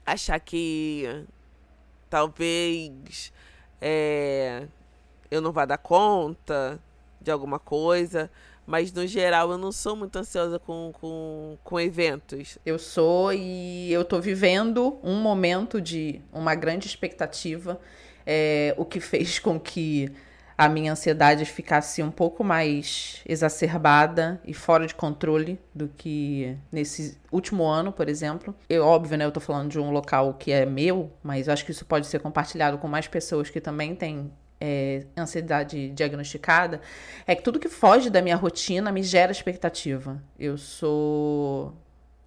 achar 0.05 0.39
que 0.39 1.25
talvez 2.11 3.31
é, 3.81 4.67
eu 5.29 5.41
não 5.41 5.51
vá 5.51 5.65
dar 5.65 5.77
conta 5.77 6.79
de 7.21 7.31
alguma 7.31 7.59
coisa. 7.59 8.29
Mas 8.65 8.93
no 8.93 9.07
geral 9.07 9.51
eu 9.51 9.57
não 9.57 9.71
sou 9.71 9.95
muito 9.95 10.15
ansiosa 10.15 10.59
com, 10.59 10.91
com, 11.01 11.57
com 11.63 11.79
eventos. 11.79 12.59
Eu 12.63 12.77
sou 12.77 13.33
e 13.33 13.91
eu 13.91 14.05
tô 14.05 14.21
vivendo 14.21 14.99
um 15.01 15.15
momento 15.15 15.81
de 15.81 16.21
uma 16.31 16.53
grande 16.53 16.85
expectativa. 16.85 17.81
É, 18.27 18.75
o 18.77 18.85
que 18.85 18.99
fez 18.99 19.39
com 19.39 19.59
que 19.59 20.11
a 20.59 20.67
minha 20.67 20.91
ansiedade 20.91 21.45
ficasse 21.45 22.03
um 22.03 22.11
pouco 22.11 22.43
mais 22.43 23.21
exacerbada 23.25 24.41
e 24.43 24.53
fora 24.53 24.85
de 24.85 24.93
controle 24.93 25.57
do 25.73 25.87
que 25.87 26.53
nesse 26.69 27.17
último 27.31 27.63
ano, 27.63 27.93
por 27.93 28.09
exemplo. 28.09 28.53
Eu, 28.67 28.83
óbvio, 28.85 29.17
né, 29.17 29.23
eu 29.23 29.31
tô 29.31 29.39
falando 29.39 29.69
de 29.69 29.79
um 29.79 29.89
local 29.89 30.33
que 30.33 30.51
é 30.51 30.65
meu, 30.65 31.13
mas 31.23 31.47
acho 31.47 31.63
que 31.63 31.71
isso 31.71 31.85
pode 31.85 32.07
ser 32.07 32.19
compartilhado 32.19 32.77
com 32.77 32.89
mais 32.89 33.07
pessoas 33.07 33.49
que 33.49 33.61
também 33.61 33.95
têm 33.95 34.33
é, 34.59 35.05
ansiedade 35.17 35.91
diagnosticada, 35.91 36.81
é 37.25 37.33
que 37.33 37.41
tudo 37.41 37.57
que 37.57 37.69
foge 37.69 38.09
da 38.09 38.21
minha 38.21 38.35
rotina 38.35 38.91
me 38.91 39.01
gera 39.01 39.31
expectativa. 39.31 40.21
Eu 40.37 40.57
sou 40.57 41.73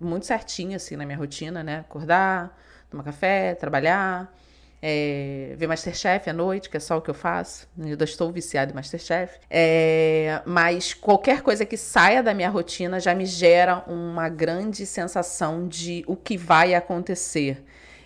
muito 0.01 0.25
certinha, 0.25 0.77
assim, 0.79 0.97
na 0.97 1.05
minha 1.05 1.19
rotina, 1.19 1.63
né? 1.63 1.81
Acordar, 1.81 2.59
tomar 2.89 3.05
café, 3.05 3.55
trabalhar, 3.55 4.35
é, 4.83 5.55
ver 5.57 5.69
Masterchef 5.69 6.29
à 6.29 6.33
noite, 6.33 6.69
que 6.69 6.77
é 6.77 6.81
só 6.81 6.99
o 6.99 7.01
que 7.01 7.09
eu 7.09 7.15
faço. 7.15 7.69
Eu 7.79 7.87
ainda 7.87 8.05
estou 8.05 8.33
viciada 8.33 8.73
em 8.73 8.75
Masterchef. 8.75 9.39
É, 9.49 10.43
mas 10.45 10.93
qualquer 10.93 11.41
coisa 11.43 11.65
que 11.65 11.77
saia 11.77 12.21
da 12.21 12.35
minha 12.35 12.51
rotina 12.51 12.99
já 12.99 13.15
me 13.15 13.25
gera 13.25 13.85
uma 13.87 14.29
grande 14.29 14.85
sensação 14.85 15.69
de 15.69 16.03
o 16.09 16.17
que 16.17 16.37
vai 16.37 16.75
acontecer. 16.75 17.63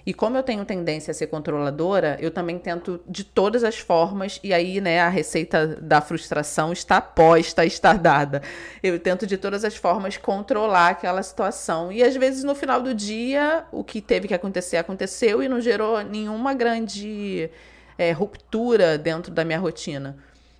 E 0.07 0.14
como 0.14 0.37
eu 0.37 0.42
tenho 0.45 0.64
tendência 0.64 1.11
a 1.11 1.14
ser 1.14 1.27
controladora, 1.27 2.16
eu 2.21 2.31
também 2.31 2.61
tento 2.61 3.01
de 3.09 3.25
todas 3.25 3.64
as 3.64 3.77
formas, 3.77 4.38
e 4.40 4.55
aí, 4.55 4.81
né, 4.81 5.01
a 5.01 5.09
receita 5.09 5.66
da 5.66 6.01
frustração 6.01 6.73
está 6.73 7.01
posta, 7.01 7.66
está 7.66 7.92
dada. 7.92 8.40
Eu 8.81 9.01
tento 9.01 9.27
de 9.27 9.37
todas 9.37 9.64
as 9.64 9.75
formas 9.75 10.16
controlar 10.16 10.90
aquela 10.90 11.21
situação. 11.25 11.90
E 11.90 12.05
às 12.05 12.14
vezes 12.14 12.45
no 12.45 12.55
final 12.55 12.81
do 12.81 12.95
dia, 12.95 13.64
o 13.73 13.83
que 13.83 14.01
teve 14.01 14.29
que 14.29 14.35
acontecer 14.35 14.77
aconteceu 14.77 15.42
e 15.42 15.49
não 15.49 15.61
gerou 15.61 16.01
nenhuma 16.05 16.55
grande 16.55 17.51
é, 17.99 18.12
ruptura 18.12 18.97
dentro 18.97 19.33
da 19.33 19.45
minha 19.45 19.59
rotina. 19.59 20.16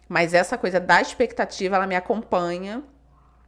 Mas 0.09 0.35
essa 0.35 0.59
coisa 0.59 0.81
da 0.81 1.01
expectativa, 1.01 1.77
ela 1.77 1.87
me 1.87 1.95
acompanha 1.95 2.83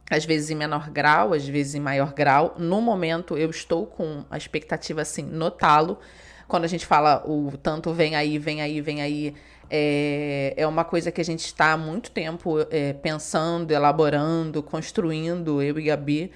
às 0.09 0.25
vezes 0.25 0.49
em 0.49 0.55
menor 0.55 0.89
grau, 0.89 1.33
às 1.33 1.47
vezes 1.47 1.75
em 1.75 1.79
maior 1.79 2.13
grau. 2.13 2.55
No 2.57 2.81
momento, 2.81 3.37
eu 3.37 3.49
estou 3.49 3.85
com 3.85 4.25
a 4.29 4.37
expectativa, 4.37 5.01
assim, 5.01 5.23
no 5.23 5.51
talo. 5.51 5.99
Quando 6.47 6.65
a 6.65 6.67
gente 6.67 6.85
fala 6.85 7.23
o 7.27 7.51
tanto 7.61 7.93
vem 7.93 8.15
aí, 8.15 8.39
vem 8.39 8.61
aí, 8.61 8.81
vem 8.81 9.01
aí, 9.01 9.35
é, 9.69 10.53
é 10.57 10.65
uma 10.65 10.83
coisa 10.83 11.11
que 11.11 11.21
a 11.21 11.25
gente 11.25 11.45
está 11.45 11.73
há 11.73 11.77
muito 11.77 12.09
tempo 12.09 12.55
é, 12.71 12.93
pensando, 12.93 13.71
elaborando, 13.71 14.63
construindo, 14.63 15.61
eu 15.61 15.77
e 15.77 15.83
Gabi. 15.83 16.31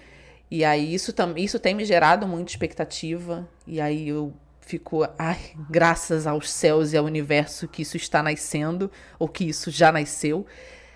E 0.51 0.63
aí 0.63 0.93
isso, 0.93 1.11
isso 1.35 1.57
tem 1.57 1.73
me 1.73 1.83
gerado 1.83 2.27
muita 2.27 2.51
expectativa. 2.51 3.47
E 3.65 3.81
aí 3.81 4.09
eu 4.09 4.31
fico, 4.61 5.03
ai, 5.17 5.39
graças 5.67 6.27
aos 6.27 6.51
céus 6.51 6.93
e 6.93 6.97
ao 6.97 7.05
universo 7.05 7.67
que 7.67 7.81
isso 7.81 7.97
está 7.97 8.21
nascendo, 8.21 8.91
ou 9.17 9.27
que 9.27 9.45
isso 9.45 9.71
já 9.71 9.91
nasceu. 9.91 10.45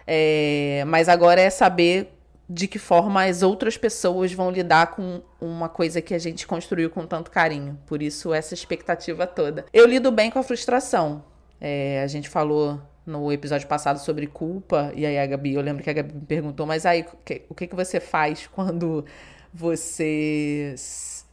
É, 0.06 0.84
mas 0.86 1.10
agora 1.10 1.42
é 1.42 1.50
saber 1.50 2.17
de 2.50 2.68
que 2.68 2.80
forma 2.80 3.26
as 3.26 3.44
outras 3.44 3.78
pessoas 3.78 4.32
vão 4.32 4.50
lidar 4.50 4.88
com 4.88 5.22
uma 5.40 5.68
coisa 5.68 6.02
que 6.02 6.14
a 6.14 6.20
gente 6.20 6.48
construiu 6.48 6.90
com 6.90 7.06
tanto 7.06 7.30
carinho. 7.30 7.78
Por 7.86 8.02
isso, 8.02 8.34
essa 8.34 8.54
expectativa 8.54 9.28
toda. 9.28 9.66
Eu 9.74 9.86
lido 9.86 10.12
bem 10.12 10.32
com 10.32 10.40
a 10.40 10.44
frustração. 10.44 11.24
É, 11.60 12.02
a 12.04 12.08
gente 12.08 12.30
falou 12.30 12.82
no 13.06 13.32
episódio 13.32 13.68
passado 13.68 14.00
sobre 14.00 14.28
culpa, 14.28 14.92
e 14.96 15.06
aí 15.06 15.18
a 15.18 15.26
Gabi, 15.26 15.54
eu 15.54 15.62
lembro 15.62 15.84
que 15.84 15.90
a 15.90 15.94
Gabi 15.94 16.14
me 16.14 16.26
perguntou, 16.26 16.66
mas 16.66 16.86
aí, 16.86 17.06
o 17.50 17.56
que, 17.56 17.68
que 17.68 17.76
você 17.76 18.00
faz 18.00 18.48
quando 18.48 19.06
você 19.54 20.76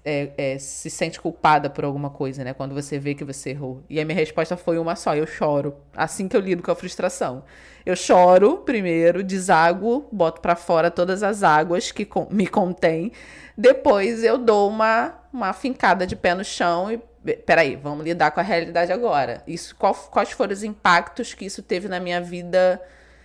é, 0.04 0.30
é, 0.36 0.58
se 0.58 0.90
sente 0.90 1.20
culpada 1.20 1.70
por 1.70 1.84
alguma 1.84 2.10
coisa, 2.10 2.44
né? 2.44 2.52
Quando 2.52 2.74
você 2.74 2.98
vê 2.98 3.14
que 3.14 3.24
você 3.24 3.50
errou. 3.50 3.82
E 3.88 3.98
a 3.98 4.04
minha 4.04 4.16
resposta 4.16 4.56
foi 4.56 4.78
uma 4.78 4.94
só: 4.94 5.16
eu 5.16 5.26
choro. 5.26 5.74
Assim 5.96 6.28
que 6.28 6.36
eu 6.36 6.40
lido 6.40 6.62
com 6.62 6.70
a 6.70 6.74
frustração. 6.74 7.44
Eu 7.84 7.94
choro 7.94 8.58
primeiro, 8.58 9.22
desago, 9.22 10.08
boto 10.10 10.40
para 10.40 10.56
fora 10.56 10.90
todas 10.90 11.22
as 11.22 11.42
águas 11.42 11.92
que 11.92 12.08
me 12.30 12.46
contêm. 12.46 13.12
Depois 13.56 14.24
eu 14.24 14.38
dou 14.38 14.70
uma, 14.70 15.14
uma 15.32 15.52
fincada 15.52 16.06
de 16.06 16.16
pé 16.16 16.34
no 16.34 16.44
chão 16.44 16.90
e. 16.90 17.00
Peraí, 17.46 17.74
vamos 17.74 18.04
lidar 18.04 18.32
com 18.32 18.40
a 18.40 18.42
realidade 18.42 18.92
agora. 18.92 19.42
Isso, 19.46 19.74
qual, 19.76 19.94
quais 19.94 20.30
foram 20.30 20.52
os 20.52 20.62
impactos 20.62 21.32
que 21.32 21.46
isso 21.46 21.62
teve 21.62 21.88
na 21.88 21.98
minha 21.98 22.20
vida 22.20 22.78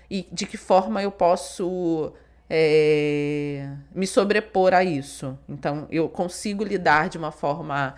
e 0.10 0.26
de 0.32 0.46
que 0.46 0.56
forma 0.56 1.04
eu 1.04 1.12
posso 1.12 2.14
é, 2.50 3.70
me 3.94 4.08
sobrepor 4.08 4.74
a 4.74 4.84
isso. 4.84 5.38
Então, 5.48 5.86
eu 5.92 6.08
consigo 6.08 6.64
lidar 6.64 7.10
de 7.10 7.18
uma 7.18 7.32
forma 7.32 7.94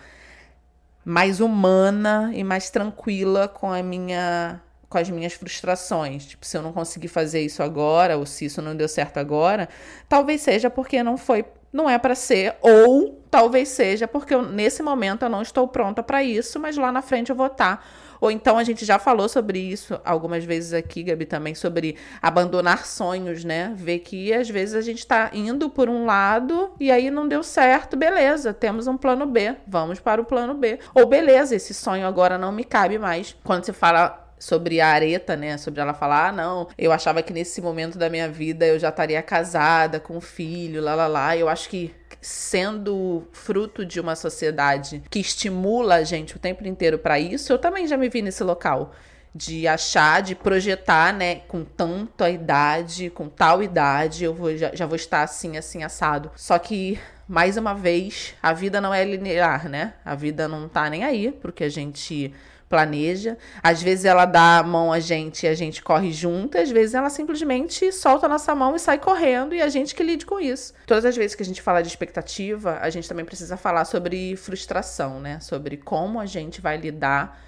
mais 1.04 1.40
humana 1.40 2.30
e 2.34 2.44
mais 2.44 2.68
tranquila 2.68 3.46
com 3.48 3.72
a 3.72 3.82
minha 3.82 4.60
com 4.92 4.98
as 4.98 5.08
minhas 5.08 5.32
frustrações. 5.32 6.26
Tipo, 6.26 6.44
se 6.44 6.56
eu 6.56 6.62
não 6.62 6.72
conseguir 6.72 7.08
fazer 7.08 7.40
isso 7.40 7.62
agora 7.62 8.18
ou 8.18 8.26
se 8.26 8.44
isso 8.44 8.60
não 8.60 8.76
deu 8.76 8.86
certo 8.86 9.16
agora, 9.16 9.68
talvez 10.06 10.42
seja 10.42 10.68
porque 10.68 11.02
não 11.02 11.16
foi, 11.16 11.46
não 11.72 11.88
é 11.88 11.96
para 11.96 12.14
ser 12.14 12.54
ou 12.60 13.24
talvez 13.30 13.70
seja 13.70 14.06
porque 14.06 14.34
eu, 14.34 14.42
nesse 14.42 14.82
momento 14.82 15.24
eu 15.24 15.30
não 15.30 15.40
estou 15.40 15.66
pronta 15.66 16.02
para 16.02 16.22
isso, 16.22 16.60
mas 16.60 16.76
lá 16.76 16.92
na 16.92 17.00
frente 17.00 17.30
eu 17.30 17.36
vou 17.36 17.46
estar. 17.46 17.78
Tá. 17.78 17.82
Ou 18.20 18.30
então 18.30 18.56
a 18.56 18.62
gente 18.62 18.84
já 18.84 19.00
falou 19.00 19.28
sobre 19.28 19.58
isso 19.58 20.00
algumas 20.04 20.44
vezes 20.44 20.72
aqui, 20.72 21.02
Gabi, 21.02 21.24
também 21.24 21.56
sobre 21.56 21.96
abandonar 22.20 22.86
sonhos, 22.86 23.42
né? 23.42 23.72
Ver 23.74 23.98
que 23.98 24.32
às 24.32 24.48
vezes 24.48 24.76
a 24.76 24.80
gente 24.80 24.98
está 24.98 25.30
indo 25.32 25.68
por 25.68 25.88
um 25.88 26.04
lado 26.04 26.70
e 26.78 26.88
aí 26.92 27.10
não 27.10 27.26
deu 27.26 27.42
certo, 27.42 27.96
beleza, 27.96 28.54
temos 28.54 28.86
um 28.86 28.96
plano 28.96 29.26
B, 29.26 29.56
vamos 29.66 29.98
para 29.98 30.20
o 30.20 30.24
plano 30.24 30.54
B. 30.54 30.78
Ou 30.94 31.04
beleza, 31.06 31.56
esse 31.56 31.74
sonho 31.74 32.06
agora 32.06 32.38
não 32.38 32.52
me 32.52 32.62
cabe 32.62 32.96
mais. 32.96 33.34
Quando 33.42 33.64
você 33.64 33.72
fala 33.72 34.21
sobre 34.42 34.80
a 34.80 34.88
areta, 34.88 35.36
né? 35.36 35.56
Sobre 35.56 35.80
ela 35.80 35.94
falar, 35.94 36.30
ah, 36.30 36.32
não, 36.32 36.68
eu 36.76 36.90
achava 36.90 37.22
que 37.22 37.32
nesse 37.32 37.62
momento 37.62 37.96
da 37.96 38.10
minha 38.10 38.28
vida 38.28 38.66
eu 38.66 38.76
já 38.76 38.88
estaria 38.88 39.22
casada, 39.22 40.00
com 40.00 40.16
um 40.16 40.20
filho, 40.20 40.82
lá, 40.82 40.96
lá, 40.96 41.06
lá. 41.06 41.36
Eu 41.36 41.48
acho 41.48 41.68
que 41.68 41.94
sendo 42.20 43.22
fruto 43.32 43.86
de 43.86 44.00
uma 44.00 44.16
sociedade 44.16 45.00
que 45.08 45.20
estimula 45.20 45.94
a 45.94 46.02
gente 46.02 46.34
o 46.34 46.40
tempo 46.40 46.66
inteiro 46.66 46.98
para 46.98 47.20
isso, 47.20 47.52
eu 47.52 47.58
também 47.58 47.86
já 47.86 47.96
me 47.96 48.08
vi 48.08 48.20
nesse 48.20 48.42
local 48.42 48.92
de 49.32 49.68
achar, 49.68 50.20
de 50.20 50.34
projetar, 50.34 51.14
né, 51.14 51.36
com 51.46 51.64
tanta 51.64 52.28
idade, 52.28 53.10
com 53.10 53.28
tal 53.28 53.62
idade, 53.62 54.24
eu 54.24 54.34
vou, 54.34 54.56
já, 54.56 54.74
já 54.74 54.86
vou 54.86 54.96
estar 54.96 55.22
assim, 55.22 55.56
assim, 55.56 55.84
assado. 55.84 56.32
Só 56.34 56.58
que, 56.58 56.98
mais 57.28 57.56
uma 57.56 57.74
vez, 57.74 58.34
a 58.42 58.52
vida 58.52 58.80
não 58.80 58.92
é 58.92 59.04
linear, 59.04 59.68
né? 59.68 59.94
A 60.04 60.16
vida 60.16 60.48
não 60.48 60.68
tá 60.68 60.90
nem 60.90 61.04
aí, 61.04 61.30
porque 61.30 61.64
a 61.64 61.68
gente 61.68 62.34
planeja. 62.72 63.36
Às 63.62 63.82
vezes 63.82 64.06
ela 64.06 64.24
dá 64.24 64.56
a 64.56 64.62
mão 64.62 64.90
a 64.90 64.98
gente 64.98 65.44
e 65.44 65.46
a 65.46 65.54
gente 65.54 65.82
corre 65.82 66.10
junto, 66.10 66.56
às 66.56 66.70
vezes 66.70 66.94
ela 66.94 67.10
simplesmente 67.10 67.92
solta 67.92 68.24
a 68.24 68.28
nossa 68.30 68.54
mão 68.54 68.74
e 68.74 68.78
sai 68.78 68.96
correndo 68.96 69.54
e 69.54 69.60
a 69.60 69.68
gente 69.68 69.94
que 69.94 70.02
lide 70.02 70.24
com 70.24 70.40
isso. 70.40 70.72
Todas 70.86 71.04
as 71.04 71.14
vezes 71.14 71.34
que 71.34 71.42
a 71.42 71.44
gente 71.44 71.60
fala 71.60 71.82
de 71.82 71.88
expectativa, 71.88 72.78
a 72.80 72.88
gente 72.88 73.06
também 73.06 73.26
precisa 73.26 73.58
falar 73.58 73.84
sobre 73.84 74.34
frustração, 74.36 75.20
né? 75.20 75.38
Sobre 75.40 75.76
como 75.76 76.18
a 76.18 76.24
gente 76.24 76.62
vai 76.62 76.78
lidar 76.78 77.38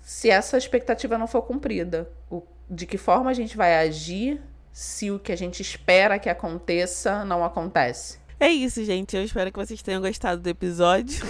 se 0.00 0.30
essa 0.30 0.56
expectativa 0.56 1.18
não 1.18 1.26
for 1.26 1.42
cumprida. 1.42 2.08
O, 2.30 2.44
de 2.70 2.86
que 2.86 2.96
forma 2.96 3.28
a 3.28 3.34
gente 3.34 3.56
vai 3.56 3.74
agir 3.74 4.40
se 4.72 5.10
o 5.10 5.18
que 5.18 5.32
a 5.32 5.36
gente 5.36 5.60
espera 5.60 6.20
que 6.20 6.28
aconteça 6.28 7.24
não 7.24 7.44
acontece. 7.44 8.20
É 8.38 8.48
isso, 8.48 8.84
gente. 8.84 9.16
Eu 9.16 9.24
espero 9.24 9.50
que 9.50 9.58
vocês 9.58 9.82
tenham 9.82 10.00
gostado 10.00 10.40
do 10.40 10.48
episódio. 10.48 11.26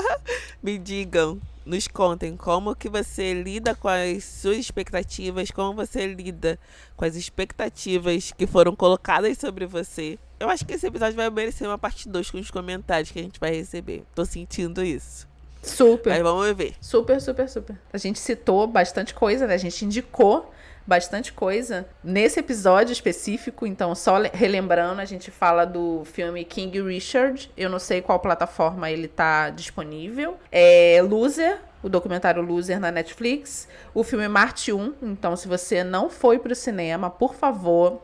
Me 0.62 0.78
digam 0.78 1.38
nos 1.64 1.88
contem 1.88 2.36
como 2.36 2.74
que 2.74 2.88
você 2.88 3.32
lida 3.34 3.74
com 3.74 3.88
as 3.88 4.24
suas 4.24 4.58
expectativas, 4.58 5.50
como 5.50 5.74
você 5.74 6.06
lida 6.06 6.58
com 6.96 7.04
as 7.04 7.16
expectativas 7.16 8.32
que 8.32 8.46
foram 8.46 8.76
colocadas 8.76 9.38
sobre 9.38 9.66
você. 9.66 10.18
Eu 10.38 10.50
acho 10.50 10.64
que 10.64 10.74
esse 10.74 10.86
episódio 10.86 11.16
vai 11.16 11.30
merecer 11.30 11.66
uma 11.66 11.78
parte 11.78 12.08
2 12.08 12.30
com 12.30 12.38
os 12.38 12.50
comentários 12.50 13.10
que 13.10 13.18
a 13.18 13.22
gente 13.22 13.40
vai 13.40 13.52
receber. 13.54 14.04
Tô 14.14 14.24
sentindo 14.24 14.84
isso. 14.84 15.26
Super. 15.62 16.10
Mas 16.10 16.22
vamos 16.22 16.52
ver. 16.54 16.74
Super, 16.80 17.20
super, 17.20 17.48
super. 17.48 17.78
A 17.92 17.98
gente 17.98 18.18
citou 18.18 18.66
bastante 18.66 19.14
coisa, 19.14 19.46
né? 19.46 19.54
A 19.54 19.58
gente 19.58 19.84
indicou 19.84 20.52
bastante 20.86 21.32
coisa 21.32 21.86
nesse 22.02 22.40
episódio 22.40 22.92
específico. 22.92 23.66
Então, 23.66 23.94
só 23.94 24.20
relembrando, 24.32 25.00
a 25.00 25.04
gente 25.04 25.30
fala 25.30 25.64
do 25.64 26.02
filme 26.04 26.44
King 26.44 26.82
Richard. 26.82 27.50
Eu 27.56 27.70
não 27.70 27.78
sei 27.78 28.02
qual 28.02 28.18
plataforma 28.20 28.90
ele 28.90 29.08
tá 29.08 29.50
disponível. 29.50 30.36
É 30.52 31.00
Loser, 31.02 31.58
o 31.82 31.88
documentário 31.88 32.42
Loser 32.42 32.78
na 32.78 32.90
Netflix. 32.90 33.68
O 33.94 34.04
filme 34.04 34.28
Marte 34.28 34.72
1. 34.72 34.94
Então, 35.02 35.36
se 35.36 35.48
você 35.48 35.82
não 35.82 36.10
foi 36.10 36.38
pro 36.38 36.54
cinema, 36.54 37.08
por 37.08 37.34
favor, 37.34 38.02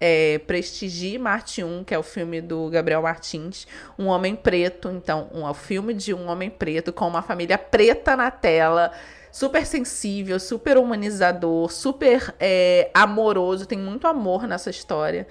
é, 0.00 0.38
prestigie 0.46 1.18
Marte 1.18 1.62
1, 1.62 1.84
que 1.84 1.94
é 1.94 1.98
o 1.98 2.02
filme 2.02 2.40
do 2.40 2.70
Gabriel 2.70 3.02
Martins, 3.02 3.66
Um 3.98 4.06
Homem 4.06 4.34
Preto. 4.34 4.88
Então, 4.88 5.28
um, 5.32 5.46
é 5.46 5.50
o 5.50 5.54
filme 5.54 5.92
de 5.92 6.14
um 6.14 6.28
homem 6.28 6.48
preto 6.48 6.92
com 6.92 7.06
uma 7.06 7.22
família 7.22 7.58
preta 7.58 8.16
na 8.16 8.30
tela 8.30 8.92
super 9.30 9.66
sensível, 9.66 10.38
super 10.40 10.76
humanizador, 10.78 11.70
super 11.70 12.34
é, 12.38 12.90
amoroso, 12.94 13.66
tem 13.66 13.78
muito 13.78 14.06
amor 14.06 14.46
nessa 14.46 14.70
história. 14.70 15.26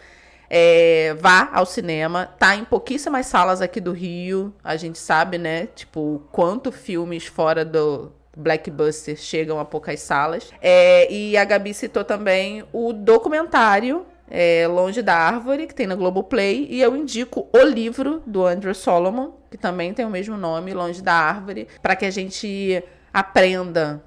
É, 0.50 1.16
vá 1.20 1.50
ao 1.54 1.66
cinema, 1.66 2.26
tá 2.40 2.56
em 2.56 2.66
pouquíssimas 2.66 3.28
salas 3.28 3.62
aqui 3.62 3.80
do 3.80 3.92
Rio, 3.92 4.54
a 4.64 4.76
gente 4.76 4.98
sabe, 4.98 5.38
né? 5.38 5.68
Tipo, 5.68 6.24
quanto 6.32 6.72
filmes 6.72 7.28
fora 7.28 7.64
do 7.64 8.12
Blackbuster 8.36 9.16
chegam 9.16 9.60
a 9.60 9.66
poucas 9.66 10.00
salas. 10.00 10.52
É, 10.62 11.12
e 11.12 11.38
a 11.38 11.46
Gabi 11.46 11.74
citou 11.74 12.04
também 12.04 12.64
o 12.74 12.94
documentário 12.94 14.06
é, 14.30 14.68
Longe 14.68 15.02
da 15.02 15.16
Árvore, 15.16 15.68
que 15.68 15.76
tem 15.76 15.88
na 15.88 15.96
Globoplay, 15.96 16.68
e 16.70 16.82
eu 16.82 16.96
indico 16.96 17.48
o 17.52 17.60
livro 17.64 18.22
do 18.26 18.46
Andrew 18.46 18.74
Solomon, 18.76 19.32
que 19.50 19.58
também 19.58 19.94
tem 19.94 20.06
o 20.06 20.10
mesmo 20.10 20.38
nome, 20.38 20.74
Longe 20.74 21.02
da 21.02 21.14
Árvore, 21.14 21.68
para 21.82 21.96
que 21.96 22.06
a 22.06 22.12
gente 22.12 22.84
aprenda, 23.14 24.04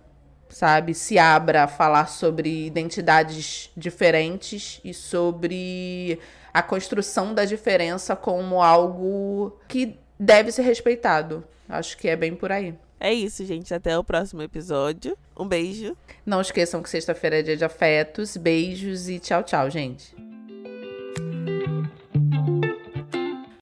sabe? 0.48 0.94
Se 0.94 1.18
abra 1.18 1.64
a 1.64 1.68
falar 1.68 2.06
sobre 2.06 2.66
identidades 2.66 3.70
diferentes 3.76 4.80
e 4.84 4.92
sobre 4.92 6.18
a 6.52 6.62
construção 6.62 7.34
da 7.34 7.44
diferença 7.44 8.14
como 8.14 8.62
algo 8.62 9.58
que 9.68 9.98
deve 10.18 10.52
ser 10.52 10.62
respeitado. 10.62 11.44
Acho 11.68 11.96
que 11.96 12.08
é 12.08 12.16
bem 12.16 12.34
por 12.34 12.52
aí. 12.52 12.74
É 13.00 13.12
isso, 13.12 13.44
gente. 13.44 13.74
Até 13.74 13.98
o 13.98 14.04
próximo 14.04 14.42
episódio. 14.42 15.16
Um 15.36 15.48
beijo. 15.48 15.96
Não 16.24 16.40
esqueçam 16.40 16.82
que 16.82 16.88
sexta-feira 16.88 17.40
é 17.40 17.42
dia 17.42 17.56
de 17.56 17.64
afetos. 17.64 18.36
Beijos 18.36 19.08
e 19.08 19.18
tchau, 19.18 19.42
tchau, 19.42 19.68
gente. 19.68 20.14